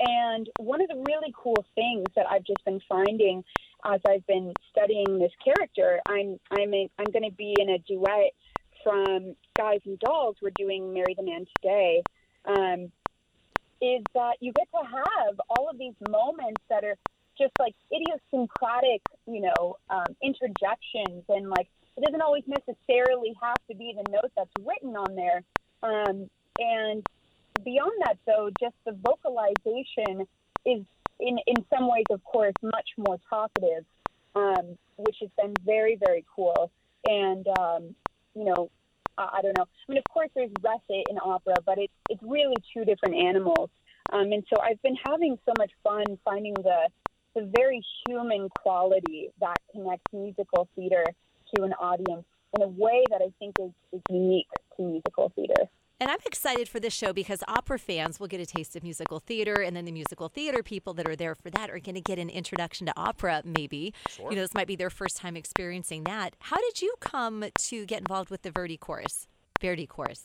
and 0.00 0.48
one 0.56 0.80
of 0.80 0.88
the 0.88 0.96
really 0.96 1.34
cool 1.36 1.64
things 1.74 2.10
that 2.14 2.26
I've 2.30 2.44
just 2.44 2.64
been 2.64 2.80
finding 2.88 3.44
as 3.84 4.00
I've 4.06 4.26
been 4.26 4.54
studying 4.70 5.18
this 5.18 5.32
character, 5.44 6.00
I'm 6.06 6.38
I'm 6.50 6.72
in, 6.72 6.88
I'm 6.98 7.10
going 7.10 7.28
to 7.28 7.36
be 7.36 7.56
in 7.60 7.70
a 7.70 7.78
duet 7.78 8.32
from 8.84 9.34
Guys 9.56 9.80
and 9.84 9.98
Dolls. 9.98 10.36
We're 10.40 10.50
doing 10.50 10.94
Marry 10.94 11.14
the 11.14 11.24
Man 11.24 11.46
today. 11.60 12.04
Um, 12.44 12.92
is 13.80 14.04
that 14.14 14.36
you 14.40 14.52
get 14.52 14.68
to 14.72 14.84
have 14.84 15.40
all 15.48 15.68
of 15.70 15.78
these 15.78 15.94
moments 16.00 16.62
that 16.68 16.84
are 16.84 16.96
just 17.38 17.54
like 17.58 17.74
idiosyncratic, 17.92 19.02
you 19.26 19.40
know, 19.40 19.76
um, 19.90 20.16
interjections, 20.22 21.24
and 21.28 21.48
like 21.48 21.68
it 21.96 22.04
doesn't 22.04 22.22
always 22.22 22.44
necessarily 22.46 23.34
have 23.42 23.60
to 23.68 23.74
be 23.74 23.94
the 23.96 24.08
note 24.10 24.30
that's 24.36 24.50
written 24.56 24.96
on 24.96 25.14
there. 25.14 25.42
Um, 25.82 26.28
and 26.58 27.04
beyond 27.64 27.92
that, 28.00 28.18
though, 28.26 28.50
just 28.58 28.74
the 28.84 28.92
vocalization 28.92 30.26
is 30.66 30.84
in 31.20 31.38
in 31.46 31.64
some 31.70 31.88
ways, 31.90 32.06
of 32.10 32.22
course, 32.24 32.54
much 32.62 32.90
more 32.96 33.18
talkative, 33.28 33.84
um, 34.34 34.76
which 34.96 35.16
has 35.20 35.30
been 35.40 35.58
very 35.64 35.96
very 35.96 36.24
cool. 36.34 36.70
And 37.04 37.46
um, 37.48 37.94
you 38.34 38.44
know, 38.44 38.70
I, 39.16 39.38
I 39.38 39.42
don't 39.42 39.56
know. 39.56 39.64
I 39.64 39.92
mean, 39.92 39.98
of 39.98 40.08
course, 40.08 40.30
there's 40.34 40.50
recit 40.62 41.06
in 41.08 41.18
opera, 41.22 41.56
but 41.64 41.78
it's 41.78 41.92
it's 42.08 42.22
really 42.22 42.62
two 42.74 42.84
different 42.84 43.16
animals. 43.16 43.70
Um, 44.10 44.32
and 44.32 44.44
so 44.48 44.58
I've 44.60 44.80
been 44.82 44.96
having 44.96 45.38
so 45.44 45.52
much 45.54 45.70
fun 45.84 46.18
finding 46.24 46.54
the 46.54 46.88
the 47.38 47.50
very 47.56 47.84
human 48.06 48.48
quality 48.60 49.28
that 49.40 49.56
connects 49.72 50.12
musical 50.12 50.68
theater 50.74 51.04
to 51.54 51.62
an 51.62 51.72
audience 51.74 52.24
in 52.56 52.62
a 52.62 52.68
way 52.68 53.04
that 53.10 53.20
I 53.22 53.30
think 53.38 53.54
is, 53.60 53.70
is 53.92 54.00
unique 54.10 54.48
to 54.76 54.82
musical 54.82 55.32
theater. 55.36 55.68
And 56.00 56.10
I'm 56.10 56.18
excited 56.26 56.68
for 56.68 56.80
this 56.80 56.92
show 56.92 57.12
because 57.12 57.42
opera 57.48 57.78
fans 57.78 58.20
will 58.20 58.28
get 58.28 58.40
a 58.40 58.46
taste 58.46 58.76
of 58.76 58.82
musical 58.82 59.18
theater, 59.18 59.54
and 59.54 59.76
then 59.76 59.84
the 59.84 59.92
musical 59.92 60.28
theater 60.28 60.62
people 60.62 60.94
that 60.94 61.08
are 61.08 61.16
there 61.16 61.34
for 61.34 61.50
that 61.50 61.70
are 61.70 61.78
going 61.80 61.96
to 61.96 62.00
get 62.00 62.18
an 62.18 62.30
introduction 62.30 62.86
to 62.86 62.92
opera, 62.96 63.42
maybe. 63.44 63.92
Sure. 64.08 64.30
You 64.30 64.36
know, 64.36 64.42
this 64.42 64.54
might 64.54 64.68
be 64.68 64.76
their 64.76 64.90
first 64.90 65.16
time 65.16 65.36
experiencing 65.36 66.04
that. 66.04 66.36
How 66.38 66.56
did 66.56 66.82
you 66.82 66.94
come 67.00 67.44
to 67.56 67.86
get 67.86 67.98
involved 67.98 68.30
with 68.30 68.42
the 68.42 68.52
Verdi 68.52 68.76
Chorus? 68.76 69.26
Verdi 69.60 69.86
Chorus. 69.86 70.22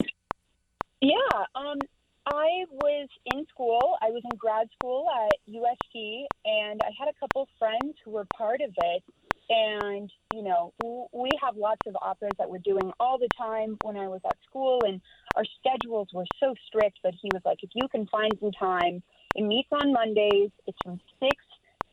Yeah, 1.02 1.16
um, 1.56 1.80
I 2.26 2.66
was 2.72 3.10
in 3.26 3.46
school. 3.48 3.98
I 4.02 4.12
was 4.12 4.22
in 4.26 4.36
grad 4.36 4.70
school 4.78 5.08
at 5.10 5.40
USC, 5.54 6.24
and 6.46 6.82
I 6.82 6.90
had 6.98 7.10
a 7.10 7.20
couple 7.20 7.48
friends 7.60 7.96
who 8.04 8.12
were 8.12 8.26
part 8.26 8.62
of 8.62 8.74
it. 8.78 9.04
And 9.50 10.10
you 10.30 10.42
know, 10.42 10.74
we 11.12 11.38
have 11.42 11.58
lots 11.58 11.82
of 11.86 11.98
operas 12.02 12.36
that 12.40 12.50
we're 12.50 12.60
doing 12.60 12.92
all 13.00 13.18
the 13.18 13.30
time 13.38 13.78
when 13.82 13.98
I 13.98 14.08
was 14.08 14.22
at 14.26 14.38
school, 14.48 14.86
and 14.86 15.02
our 15.36 15.44
schedules 15.60 16.08
were 16.14 16.26
so 16.40 16.56
strict 16.68 17.00
that 17.04 17.14
he 17.22 17.30
was 17.30 17.42
like, 17.44 17.62
"If 17.62 17.72
you 17.76 17.90
can 17.90 18.08
find 18.08 18.38
some 18.40 18.54
time, 18.54 19.04
it 19.36 19.42
meets 19.44 19.68
on 19.74 19.92
Mondays. 19.92 20.52
It's 20.66 20.80
from 20.82 21.02
six 21.20 21.44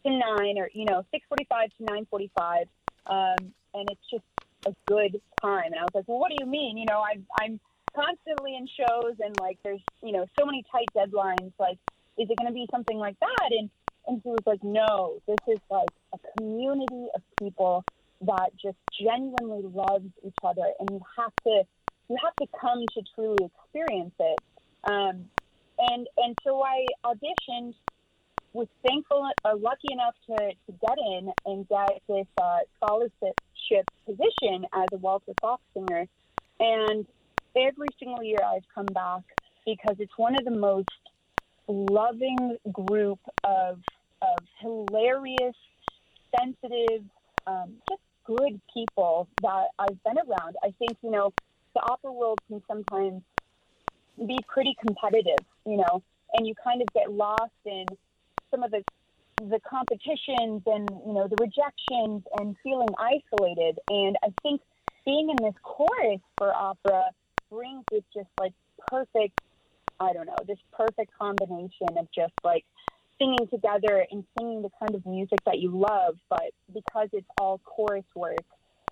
to 0.07 0.11
nine, 0.17 0.59
or 0.59 0.71
you 0.73 0.85
know, 0.85 1.05
six 1.11 1.27
forty-five 1.29 1.71
to 1.79 1.85
nine 1.85 2.07
forty-five, 2.07 2.69
um, 3.07 3.53
and 3.75 3.91
it's 3.91 4.09
just 4.09 4.25
a 4.65 4.75
good 4.87 5.21
time." 5.41 5.73
And 5.73 5.81
I 5.81 5.85
was 5.85 5.93
like, 5.95 6.07
"Well, 6.07 6.19
what 6.21 6.29
do 6.31 6.37
you 6.37 6.47
mean? 6.47 6.79
You 6.79 6.87
know, 6.87 7.03
I'm 7.03 7.27
I'm 7.35 7.61
constantly 7.95 8.57
in 8.57 8.67
shows 8.67 9.15
and 9.21 9.37
like 9.37 9.59
there's 9.63 9.83
you 10.03 10.13
know 10.13 10.27
so 10.39 10.47
many 10.47 10.65
tight 10.71 10.91
deadlines 10.95 11.53
like 11.59 11.79
is 12.19 12.29
it 12.29 12.37
going 12.37 12.47
to 12.47 12.53
be 12.53 12.67
something 12.71 12.99
like 12.99 13.19
that? 13.21 13.49
And 13.51 13.71
and 14.07 14.21
he 14.23 14.31
was 14.31 14.43
like 14.47 14.63
no 14.63 15.21
this 15.27 15.41
is 15.49 15.61
like 15.71 15.93
a 16.13 16.19
community 16.33 17.09
of 17.15 17.23
people 17.39 17.85
that 18.23 18.51
just 18.61 18.77
genuinely 19.01 19.63
loves 19.63 20.09
each 20.27 20.37
other 20.43 20.73
and 20.79 20.91
you 20.91 21.01
have 21.17 21.33
to 21.45 21.63
you 22.09 22.17
have 22.23 22.37
to 22.37 22.47
come 22.61 22.87
to 22.95 23.03
truly 23.15 23.45
experience 23.45 24.15
it. 24.19 24.43
Um, 24.85 25.31
and 25.79 26.07
and 26.17 26.37
so 26.45 26.63
i 26.63 26.89
auditioned 27.05 27.75
was 28.53 28.69
thankful 28.87 29.31
uh, 29.45 29.57
lucky 29.57 29.93
enough 29.93 30.15
to, 30.27 30.51
to 30.67 30.73
get 30.81 30.99
in 30.99 31.31
and 31.47 31.69
get 31.69 32.03
this 32.09 32.27
uh, 32.37 32.59
scholarship 32.77 33.37
position 34.05 34.67
as 34.73 34.91
a 34.93 34.97
walter 34.97 35.33
fox 35.41 35.63
singer. 35.73 36.07
And 36.59 37.07
every 37.57 37.95
single 37.99 38.23
year 38.23 38.43
I've 38.45 38.65
come 38.75 38.93
back 38.93 39.23
because 39.67 39.97
it's 39.99 40.17
one 40.17 40.37
of 40.37 40.45
the 40.45 40.51
most 40.51 40.89
loving 41.69 42.57
group 42.73 43.21
of 43.45 43.81
of 44.23 44.43
hilarious, 44.61 45.55
sensitive, 46.37 47.03
um, 47.47 47.77
just 47.89 48.03
good 48.27 48.61
people 48.73 49.29
that 49.41 49.69
I've 49.79 50.03
been 50.05 50.19
around. 50.19 50.57
I 50.63 50.75
think 50.79 50.99
you 51.03 51.11
know 51.11 51.33
the 51.75 51.81
opera 51.81 52.13
world 52.13 52.41
can 52.49 52.63
sometimes 52.69 53.23
be 54.27 54.45
pretty 54.49 54.77
competitive, 54.81 55.45
you 55.65 55.77
know, 55.77 56.03
and 56.33 56.47
you 56.47 56.55
kind 56.63 56.83
of 56.83 56.93
get 56.93 57.11
lost 57.11 57.53
in 57.65 57.97
some 58.51 58.63
of 58.63 58.71
the 58.71 58.85
the 59.39 59.61
competitions 59.69 60.63
and 60.67 61.01
you 61.07 61.13
know 61.15 61.27
the 61.29 61.37
rejections 61.37 62.23
and 62.35 62.57
feeling 62.63 62.93
isolated. 62.99 63.79
And 63.89 64.17
I 64.23 64.29
think 64.43 64.61
being 65.05 65.31
in 65.31 65.43
this 65.43 65.55
chorus 65.63 66.21
for 66.37 66.53
opera 66.53 67.05
brings 67.51 67.85
this 67.91 68.03
just 68.15 68.29
like 68.39 68.53
perfect, 68.89 69.39
I 69.99 70.13
don't 70.13 70.27
know, 70.27 70.37
this 70.47 70.59
perfect 70.73 71.13
combination 71.19 71.89
of 71.99 72.09
just 72.15 72.33
like 72.45 72.65
singing 73.19 73.49
together 73.51 74.07
and 74.11 74.25
singing 74.39 74.63
the 74.63 74.71
kind 74.79 74.95
of 74.95 75.05
music 75.05 75.39
that 75.45 75.59
you 75.59 75.71
love, 75.71 76.17
but 76.29 76.53
because 76.73 77.09
it's 77.13 77.29
all 77.41 77.59
chorus 77.65 78.05
work, 78.15 78.45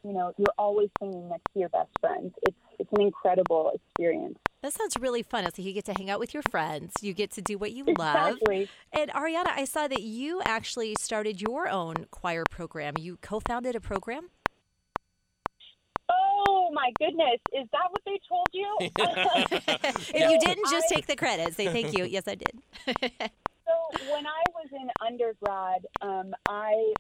you 0.05 0.13
know, 0.13 0.33
you're 0.39 0.47
always 0.59 0.91
singing 1.01 1.29
next 1.29 1.45
to 1.55 1.61
your 1.61 1.69
best 1.71 1.91
friends. 2.01 2.33
It's 2.43 2.57
it's 2.79 2.91
an 2.93 3.01
incredible 3.01 3.73
experience. 3.75 4.39
That 4.63 4.73
sounds 4.73 4.97
really 4.99 5.23
fun. 5.23 5.45
So 5.55 5.63
you 5.63 5.73
get 5.73 5.85
to 5.87 5.95
hang 5.97 6.11
out 6.11 6.21
with 6.21 6.35
your 6.35 6.43
friends. 6.51 6.95
You 7.01 7.13
get 7.13 7.31
to 7.33 7.43
do 7.43 7.59
what 7.59 7.73
you 7.73 7.85
love. 7.85 8.35
Exactly. 8.35 8.69
And 8.93 9.11
Ariana, 9.11 9.51
I 9.51 9.65
saw 9.65 9.89
that 9.89 10.03
you 10.03 10.41
actually 10.45 10.95
started 11.01 11.41
your 11.41 11.69
own 11.69 12.07
choir 12.11 12.45
program. 12.49 12.95
You 12.99 13.19
co-founded 13.21 13.75
a 13.75 13.81
program. 13.81 14.31
My 16.89 17.07
goodness, 17.07 17.41
is 17.53 17.69
that 17.73 17.91
what 17.91 18.01
they 18.07 18.19
told 18.27 18.51
you? 18.55 18.79
If 20.15 20.31
you 20.31 20.39
didn't, 20.39 20.71
just 20.71 20.89
take 20.89 21.07
the 21.07 21.17
credit. 21.17 21.55
Say 21.55 21.67
thank 21.67 21.93
you. 21.93 22.05
Yes, 22.05 22.27
I 22.27 22.35
did. 22.35 22.59
So 23.69 24.11
when 24.11 24.27
I 24.27 24.49
was 24.55 24.69
in 24.73 24.89
undergrad, 25.07 25.85
um, 26.01 26.33
I 26.47 26.95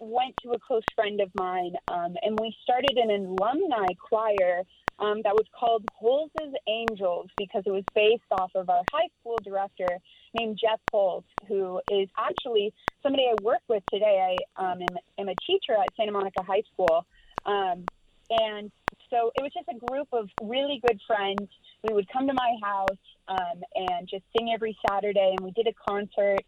went 0.00 0.34
to 0.42 0.50
a 0.54 0.58
close 0.58 0.82
friend 0.96 1.20
of 1.20 1.32
mine, 1.36 1.74
um, 1.88 2.16
and 2.22 2.36
we 2.36 2.52
started 2.64 2.96
an 2.96 3.10
alumni 3.10 3.92
choir 4.08 4.64
um, 4.98 5.20
that 5.22 5.36
was 5.36 5.44
called 5.56 5.86
Holz's 5.96 6.52
Angels 6.66 7.28
because 7.38 7.62
it 7.64 7.70
was 7.70 7.84
based 7.94 8.24
off 8.32 8.50
of 8.56 8.68
our 8.68 8.82
high 8.90 9.06
school 9.20 9.38
director 9.38 10.00
named 10.34 10.58
Jeff 10.60 10.80
Holz, 10.90 11.22
who 11.46 11.80
is 11.88 12.08
actually 12.18 12.74
somebody 13.04 13.28
I 13.30 13.36
work 13.36 13.62
with 13.68 13.84
today. 13.88 14.42
I 14.58 14.72
um, 14.72 14.82
am, 14.82 14.96
am 15.16 15.28
a 15.28 15.36
teacher 15.46 15.74
at 15.74 15.92
Santa 15.96 16.10
Monica 16.10 16.42
High 16.42 16.64
School. 16.72 17.06
Um, 17.46 17.88
and 18.30 18.70
so 19.10 19.32
it 19.34 19.42
was 19.42 19.52
just 19.52 19.68
a 19.68 19.78
group 19.90 20.08
of 20.12 20.28
really 20.42 20.80
good 20.86 21.00
friends. 21.06 21.50
We 21.86 21.94
would 21.94 22.08
come 22.12 22.26
to 22.28 22.34
my 22.34 22.56
house 22.62 23.02
um, 23.28 23.62
and 23.74 24.08
just 24.08 24.22
sing 24.36 24.52
every 24.54 24.76
Saturday, 24.88 25.34
and 25.36 25.44
we 25.44 25.50
did 25.50 25.66
a 25.66 25.74
concert. 25.90 26.40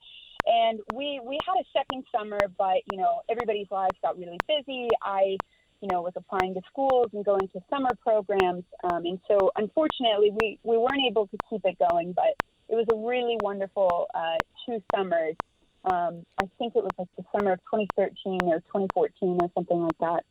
And 0.46 0.80
we 0.94 1.20
we 1.24 1.38
had 1.46 1.54
a 1.60 1.64
second 1.72 2.04
summer, 2.14 2.38
but 2.58 2.82
you 2.90 2.98
know 2.98 3.22
everybody's 3.28 3.70
lives 3.70 3.96
got 4.02 4.18
really 4.18 4.38
busy. 4.48 4.88
I, 5.02 5.38
you 5.80 5.88
know, 5.90 6.02
was 6.02 6.14
applying 6.16 6.54
to 6.54 6.60
schools 6.68 7.08
and 7.12 7.24
going 7.24 7.48
to 7.48 7.60
summer 7.70 7.90
programs, 8.02 8.64
um, 8.84 9.04
and 9.04 9.20
so 9.28 9.50
unfortunately 9.56 10.32
we 10.40 10.58
we 10.62 10.76
weren't 10.78 11.02
able 11.08 11.26
to 11.28 11.38
keep 11.48 11.62
it 11.64 11.78
going. 11.78 12.12
But 12.12 12.34
it 12.68 12.74
was 12.74 12.86
a 12.92 12.96
really 12.96 13.36
wonderful 13.42 14.06
uh, 14.14 14.38
two 14.66 14.82
summers. 14.94 15.36
Um, 15.84 16.24
I 16.40 16.46
think 16.58 16.74
it 16.76 16.82
was 16.82 16.92
like 16.96 17.08
the 17.16 17.24
summer 17.36 17.52
of 17.52 17.58
2013 17.70 18.38
or 18.52 18.60
2014 18.60 19.38
or 19.42 19.50
something 19.54 19.82
like 19.82 19.98
that. 19.98 20.24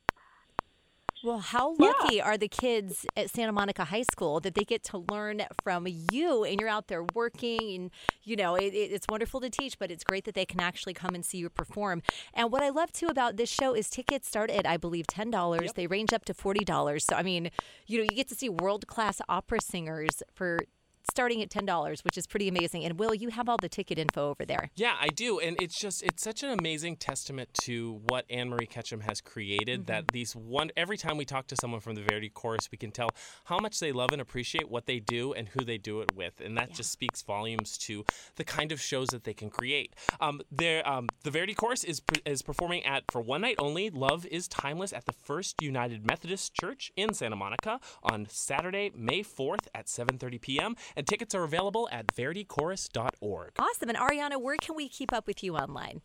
Well, 1.24 1.40
how 1.40 1.76
lucky 1.78 2.20
are 2.20 2.36
the 2.36 2.48
kids 2.48 3.06
at 3.16 3.30
Santa 3.30 3.52
Monica 3.52 3.84
High 3.84 4.02
School 4.02 4.40
that 4.40 4.56
they 4.56 4.64
get 4.64 4.84
to 4.86 5.06
learn 5.12 5.44
from 5.64 5.86
you 5.88 6.44
and 6.44 6.60
you're 6.60 6.70
out 6.70 6.88
there 6.88 7.06
working 7.14 7.76
and 7.76 7.92
you 8.24 8.36
know 8.36 8.56
it, 8.56 8.74
it, 8.74 8.92
it's 8.92 9.06
wonderful 9.08 9.40
to 9.42 9.50
teach, 9.50 9.78
but 9.78 9.92
it's 9.92 10.04
great 10.04 10.26
that 10.26 10.34
they 10.34 10.46
can 10.46 10.60
actually 10.60 10.96
come 10.96 11.14
and 11.14 11.24
see 11.24 11.38
you 11.38 11.50
perform. 11.50 12.02
And 12.34 12.52
what 12.52 12.64
I 12.64 12.70
love 12.70 12.92
too 12.92 13.06
about 13.06 13.38
this 13.38 13.50
show 13.50 13.76
is 13.76 13.88
tickets 13.88 14.28
start 14.28 14.50
at 14.50 14.66
I 14.66 14.78
believe 14.78 15.06
ten 15.06 15.30
dollars. 15.30 15.74
They 15.74 15.86
range 15.86 16.12
up 16.12 16.26
to 16.26 16.34
forty 16.34 16.66
dollars. 16.66 17.06
So 17.06 17.16
I 17.16 17.22
mean, 17.22 17.52
you 17.86 18.00
know, 18.00 18.04
you 18.04 18.16
get 18.16 18.28
to 18.30 18.36
see 18.36 18.50
world 18.50 18.88
class 18.88 19.22
opera 19.30 19.62
singers 19.62 20.24
for 20.34 20.60
starting 21.10 21.42
at 21.42 21.50
ten 21.50 21.66
dollars, 21.66 22.04
which 22.04 22.18
is 22.18 22.28
pretty 22.28 22.48
amazing. 22.48 22.84
And 22.86 23.00
Will, 23.00 23.14
you 23.14 23.30
have 23.30 23.50
all 23.50 23.58
the 23.58 23.70
ticket 23.70 23.98
info 23.98 24.30
over 24.30 24.46
there. 24.46 24.70
Yeah, 24.76 24.96
I 25.00 25.08
do, 25.10 25.40
and 25.40 25.58
it's 25.62 25.80
just 25.80 26.04
it's 26.04 26.24
such 26.24 26.44
an 26.44 26.50
amazing 26.50 26.98
testament 26.98 27.54
to 27.66 28.02
what 28.08 28.26
Anne 28.30 28.50
Marie 28.50 28.66
Ketchum 28.66 29.02
has 29.02 29.22
created. 29.22 29.88
That 29.88 30.12
these 30.12 30.36
one 30.36 30.72
every 30.78 30.98
time 30.98 31.18
we 31.18 31.26
talk 31.26 31.48
to 31.48 31.56
someone 31.56 31.82
from 31.82 31.96
the 31.96 32.04
Verdi 32.04 32.30
Chorus, 32.30 32.70
we 32.72 32.78
can 32.78 32.92
tell 32.92 33.10
how 33.46 33.60
much 33.60 33.80
they 33.80 33.92
love 33.92 34.12
and 34.12 34.22
appreciate 34.22 34.70
what 34.70 34.86
they 34.86 35.00
do 35.00 35.34
and 35.34 35.50
who 35.50 35.64
they 35.64 35.78
do 35.78 36.02
it 36.02 36.16
with, 36.16 36.42
and 36.42 36.58
that 36.58 36.72
just 36.72 36.92
speaks 36.92 37.22
volumes 37.22 37.78
to 37.80 38.06
the 38.36 38.44
kind 38.44 38.72
of 38.72 38.82
shows 38.82 39.10
that 39.10 39.24
they 39.24 39.34
can 39.34 39.50
create. 39.50 39.96
Um, 40.20 40.42
there, 40.52 40.88
um, 40.88 41.08
the 41.24 41.32
Verdi 41.32 41.54
Chorus 41.54 41.84
is 41.84 42.02
is 42.26 42.42
performing 42.42 42.86
at 42.86 43.04
for 43.10 43.22
one 43.22 43.42
night 43.42 43.56
only. 43.60 43.90
Love 43.90 44.26
is 44.28 44.48
timeless 44.48 44.94
at 44.94 45.06
the 45.06 45.14
First 45.14 45.62
United 45.62 46.06
Methodist 46.06 46.54
Church 46.54 46.92
in 46.96 47.14
Santa 47.14 47.36
Monica 47.36 47.80
on 48.04 48.28
Saturday, 48.30 48.92
May 48.96 49.24
fourth 49.24 49.68
at 49.74 49.88
7:30 49.88 50.42
p.m. 50.42 50.76
And 50.96 51.08
tickets 51.08 51.34
are 51.36 51.44
available 51.44 51.88
at 51.92 52.08
verdichorus.org. 52.08 53.56
Awesome. 53.60 53.90
And 53.90 53.98
Ariana, 53.98 54.42
where 54.42 54.58
can 54.58 54.76
we 54.76 54.90
keep 54.90 55.14
up 55.14 55.28
with 55.28 55.44
you 55.44 55.56
online? 55.56 56.02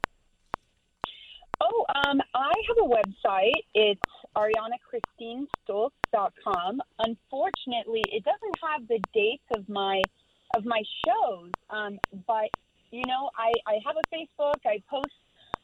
Oh, 1.61 1.85
um, 1.95 2.21
I 2.35 2.55
have 2.69 2.77
a 2.79 2.89
website. 2.89 3.65
It's 3.75 4.01
arianachristineStoltz.com. 4.37 6.83
Unfortunately, 6.99 8.09
it 8.13 8.25
doesn't 8.25 8.59
have 8.63 8.89
the 8.89 8.99
dates 9.15 9.45
of 9.53 9.69
my 9.69 10.07
of 10.55 10.65
my 10.65 10.83
shows. 11.05 11.53
Um, 11.71 11.99
but 12.27 12.51
you 12.91 13.07
know, 13.07 13.31
I, 13.37 13.55
I 13.67 13.79
have 13.85 13.97
a 13.97 14.05
Facebook. 14.15 14.59
I 14.67 14.83
post 14.89 15.13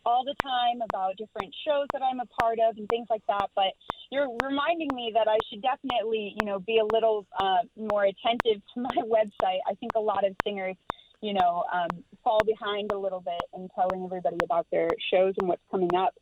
all 0.05 0.25
the 0.25 0.35
time 0.43 0.81
about 0.83 1.17
different 1.17 1.55
shows 1.67 1.89
that 1.93 2.03
I'm 2.03 2.21
a 2.21 2.27
part 2.27 2.59
of 2.59 2.77
and 2.77 2.89
things 2.89 3.07
like 3.11 3.23
that. 3.29 3.51
But 3.55 3.73
you're 4.11 4.29
reminding 4.29 4.95
me 4.95 5.13
that 5.15 5.29
I 5.29 5.41
should 5.49 5.63
definitely, 5.63 6.33
you 6.37 6.45
know, 6.45 6.59
be 6.59 6.79
a 6.79 6.85
little 6.85 7.27
uh, 7.39 7.65
more 7.77 8.05
attentive 8.05 8.63
to 8.75 8.81
my 8.81 8.97
website. 9.05 9.59
I 9.69 9.75
think 9.81 9.95
a 9.95 10.01
lot 10.01 10.27
of 10.27 10.35
singers, 10.45 10.77
you 11.21 11.35
know, 11.35 11.65
um, 11.73 12.05
fall 12.25 12.45
behind 12.45 12.91
a 12.91 12.99
little 12.99 13.21
bit 13.21 13.45
in 13.55 13.69
telling 13.75 14.05
everybody 14.05 14.43
about 14.43 14.67
their 14.71 14.95
shows 15.13 15.35
and 15.37 15.49
what's 15.49 15.63
coming 15.71 15.95
up. 15.95 16.15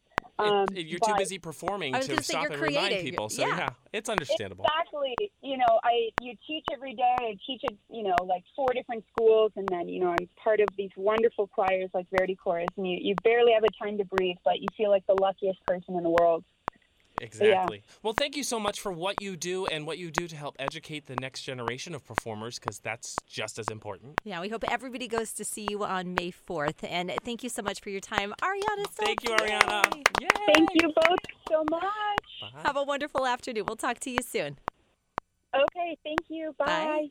Um, 0.45 0.77
It- 0.77 0.87
you're 0.87 1.01
too 1.01 1.15
busy 1.19 1.39
performing 1.39 1.95
to 1.95 2.23
stop 2.23 2.43
you're 2.45 2.53
and 2.53 2.63
remind 2.63 2.95
people. 3.01 3.29
So 3.29 3.43
Yeah. 3.47 3.57
yeah, 3.57 3.73
it's 3.93 4.09
understandable. 4.09 4.65
Exactly. 4.65 5.33
You 5.43 5.57
know, 5.57 5.81
I 5.83 6.11
you 6.19 6.37
teach 6.47 6.67
every 6.73 6.95
day. 6.95 7.03
I 7.33 7.39
teach 7.47 7.63
at 7.65 7.73
you 7.89 8.03
know 8.03 8.23
like 8.25 8.45
four 8.57 8.73
different 8.73 9.05
schools, 9.11 9.53
and 9.57 9.71
then 9.71 9.89
you 9.89 10.01
know 10.01 10.11
I'm 10.11 10.29
part 10.43 10.61
of 10.61 10.75
these 10.77 10.91
wonderful 10.97 11.49
choirs 11.49 11.91
like 11.95 12.09
Verdi 12.11 12.37
Chorus, 12.37 12.73
and 12.77 12.87
you 12.91 12.99
you 13.01 13.15
barely 13.17 13.53
have 13.53 13.65
a 13.65 13.71
time 13.71 13.99
to 13.99 14.05
breathe, 14.05 14.37
but 14.45 14.61
you 14.61 14.71
feel 14.77 14.91
like 14.91 15.07
the 15.07 15.15
luckiest 15.15 15.63
person 15.65 15.97
in 15.97 16.03
the 16.03 16.11
world. 16.11 16.45
Exactly. 17.21 17.83
Well, 18.03 18.15
thank 18.15 18.37
you 18.37 18.43
so 18.43 18.59
much 18.59 18.81
for 18.81 18.91
what 18.91 19.21
you 19.21 19.37
do 19.37 19.67
and 19.67 19.87
what 19.87 19.99
you 19.99 20.11
do 20.11 20.27
to 20.27 20.37
help 20.37 20.57
educate 20.59 21.07
the 21.07 21.17
next 21.17 21.43
generation 21.43 21.95
of 21.95 22.05
performers 22.05 22.59
because 22.59 22.79
that's 22.79 23.17
just 23.29 23.59
as 23.59 23.69
important. 23.69 24.15
Yeah, 24.25 24.41
we 24.41 24.49
hope 24.49 24.65
everybody 24.71 25.07
goes 25.07 25.33
to 25.35 25.45
see 25.45 25.67
you 25.69 25.85
on 25.85 26.15
May 26.15 26.33
4th. 26.33 26.83
And 26.89 27.13
thank 27.25 27.43
you 27.43 27.51
so 27.51 27.63
much 27.63 27.81
for 27.81 27.91
your 27.91 28.01
time, 28.01 28.33
Ariana. 28.43 28.85
Stoltz. 28.87 29.05
Thank 29.05 29.25
you, 29.25 29.31
Ariana. 29.31 29.95
Yay. 29.95 30.03
Yay. 30.23 30.29
Thank 30.55 30.69
you 30.75 30.93
both 30.95 31.19
so 31.49 31.65
much. 31.71 31.83
Bye. 32.41 32.63
Have 32.65 32.77
a 32.77 32.83
wonderful 32.83 33.27
afternoon. 33.27 33.65
We'll 33.67 33.77
talk 33.77 33.99
to 34.01 34.11
you 34.11 34.23
soon. 34.23 34.59
Okay, 35.55 35.97
thank 36.05 36.21
you. 36.29 36.55
Bye. 36.59 36.67
Bye. 36.67 37.09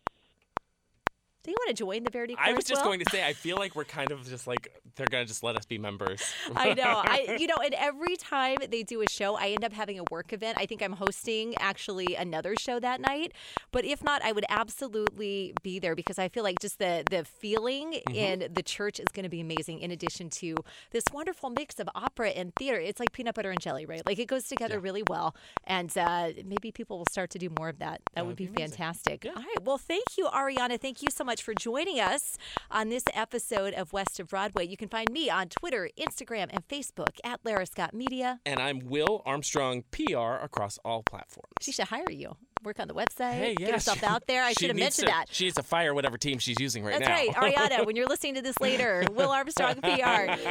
Do 1.44 1.52
you 1.52 1.58
want 1.60 1.70
to 1.70 1.74
join 1.84 2.04
the 2.04 2.10
Verdi 2.12 2.36
I 2.38 2.54
was 2.54 2.66
just 2.66 2.82
Will? 2.82 2.90
going 2.90 3.00
to 3.00 3.06
say, 3.12 3.26
I 3.26 3.34
feel 3.34 3.58
like 3.58 3.76
we're 3.76 3.86
kind 3.86 4.12
of 4.12 4.28
just 4.28 4.46
like 4.46 4.72
they're 4.96 5.08
gonna 5.10 5.26
just 5.26 5.42
let 5.44 5.56
us 5.56 5.66
be 5.66 5.78
members. 5.78 6.22
I 6.56 6.74
know. 6.74 7.02
I 7.06 7.38
you 7.40 7.48
know, 7.48 7.56
and 7.64 7.74
every 7.76 8.18
time 8.18 8.58
they 8.70 8.84
do 8.84 9.02
a 9.02 9.08
show, 9.08 9.36
I 9.36 9.50
end 9.50 9.64
up 9.64 9.72
having 9.74 10.00
a 10.00 10.04
work 10.12 10.34
event. 10.34 10.58
I 10.60 10.66
think 10.66 10.82
I'm 10.82 10.94
hosting 10.94 11.56
actually 11.60 12.16
another 12.16 12.56
show 12.58 12.80
that 12.80 13.00
night. 13.00 13.32
But 13.72 13.86
if 13.86 14.04
not, 14.04 14.22
I 14.24 14.32
would 14.34 14.46
absolutely 14.50 15.54
be 15.64 15.80
there 15.80 15.96
because 15.96 16.20
I 16.20 16.28
feel 16.28 16.44
like 16.44 16.60
just 16.60 16.80
the 16.80 17.04
the 17.10 17.24
feeling 17.26 17.70
Mm-hmm. 18.10 18.16
in 18.16 18.54
the 18.54 18.64
church 18.64 19.00
is 19.00 19.08
going 19.14 19.24
to 19.24 19.30
be 19.30 19.40
amazing. 19.42 19.80
In 19.80 19.92
addition 19.92 20.30
to 20.32 20.56
this 20.92 21.04
wonderful 21.14 21.50
mix 21.50 21.80
of 21.80 21.90
opera 21.96 22.30
and 22.30 22.54
theater, 22.56 22.80
it's 22.80 23.00
like 23.00 23.12
peanut 23.12 23.36
butter 23.36 23.52
and 23.52 23.60
jelly, 23.60 23.86
right? 23.86 24.06
Like 24.06 24.20
it 24.20 24.28
goes 24.28 24.48
together 24.48 24.80
really 24.80 25.04
well. 25.08 25.36
And 25.66 25.96
uh, 25.98 26.32
maybe 26.46 26.72
people 26.72 26.98
will 26.98 27.06
start 27.12 27.30
to 27.32 27.40
do 27.40 27.50
more 27.58 27.70
of 27.70 27.80
that. 27.80 28.02
That, 28.14 28.26
would 28.26 28.30
would 28.30 28.36
be, 28.38 28.48
be 28.48 28.62
fantastic. 28.62 29.26
All 29.26 29.34
right. 29.34 29.64
Well, 29.64 29.78
thank 29.78 30.18
you, 30.18 30.26
Ariana. 30.28 30.80
Thank 30.80 31.02
you 31.02 31.10
so 31.12 31.24
much 31.24 31.29
for 31.38 31.54
joining 31.54 32.00
us 32.00 32.38
on 32.72 32.90
this 32.90 33.04
episode 33.14 33.76
of 33.76 33.94
West 33.94 34.20
of 34.20 34.28
Broadway. 34.30 34.66
You 34.66 34.76
can 34.76 34.90
find 34.90 35.08
me 35.12 35.30
on 35.30 35.48
Twitter, 35.50 35.88
Instagram, 36.00 36.48
and 36.50 36.68
Facebook 36.68 37.20
at 37.24 37.40
Lara 37.46 37.68
Scott 37.68 37.94
Media. 37.94 38.40
and 38.48 38.60
I'm 38.60 38.80
Will 38.80 39.22
Armstrong, 39.28 39.84
PR 39.92 40.42
across 40.42 40.80
all 40.84 41.04
platforms. 41.04 41.52
She 41.62 41.72
should 41.72 41.88
hire 41.90 42.10
you. 42.10 42.36
Work 42.64 42.80
on 42.80 42.88
the 42.90 42.94
website. 42.94 43.34
Hey, 43.34 43.56
yeah, 43.60 43.68
get 43.68 43.74
herself 43.76 44.00
she- 44.00 44.06
out 44.06 44.26
there. 44.28 44.44
I 44.44 44.54
should 44.54 44.70
have 44.70 44.78
mentioned 44.78 45.08
to- 45.08 45.14
that. 45.14 45.26
She 45.30 45.46
needs 45.46 45.56
to 45.56 45.64
fire 45.64 45.94
whatever 45.94 46.18
team 46.18 46.40
she's 46.40 46.60
using 46.60 46.84
right 46.84 47.00
That's 47.00 47.08
now. 47.36 47.40
right, 47.42 47.56
Ariana. 47.56 47.86
when 47.86 47.96
you're 47.96 48.08
listening 48.10 48.34
to 48.36 48.42
this 48.42 48.60
later, 48.60 49.06
Will 49.14 49.30
Armstrong 49.30 49.76
PR. 49.76 49.88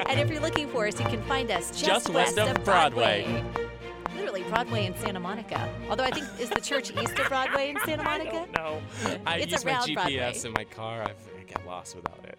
And 0.08 0.20
if 0.20 0.30
you're 0.30 0.40
looking 0.40 0.68
for 0.68 0.86
us, 0.86 0.98
you 0.98 1.04
can 1.06 1.20
find 1.24 1.50
us 1.50 1.70
just, 1.70 1.84
Just 1.84 2.08
west 2.10 2.38
of 2.38 2.62
Broadway. 2.64 3.44
Literally 4.30 4.50
Broadway 4.50 4.84
in 4.84 4.94
Santa 4.98 5.20
Monica. 5.20 5.72
Although 5.88 6.04
I 6.04 6.10
think 6.10 6.26
is 6.38 6.50
the 6.50 6.60
church 6.60 6.90
east 6.94 7.18
of 7.18 7.28
Broadway 7.28 7.70
in 7.70 7.78
Santa 7.86 8.02
Monica. 8.10 8.46
don't. 8.52 8.82
I 9.26 9.36
It's 9.38 9.52
use 9.52 9.64
my 9.64 9.72
GPS 9.72 9.94
Broadway. 9.94 10.40
in 10.44 10.52
my 10.52 10.64
car. 10.64 11.02
I 11.02 11.12
I 11.40 11.42
get 11.46 11.66
lost 11.66 11.96
without 11.96 12.20
it. 12.24 12.38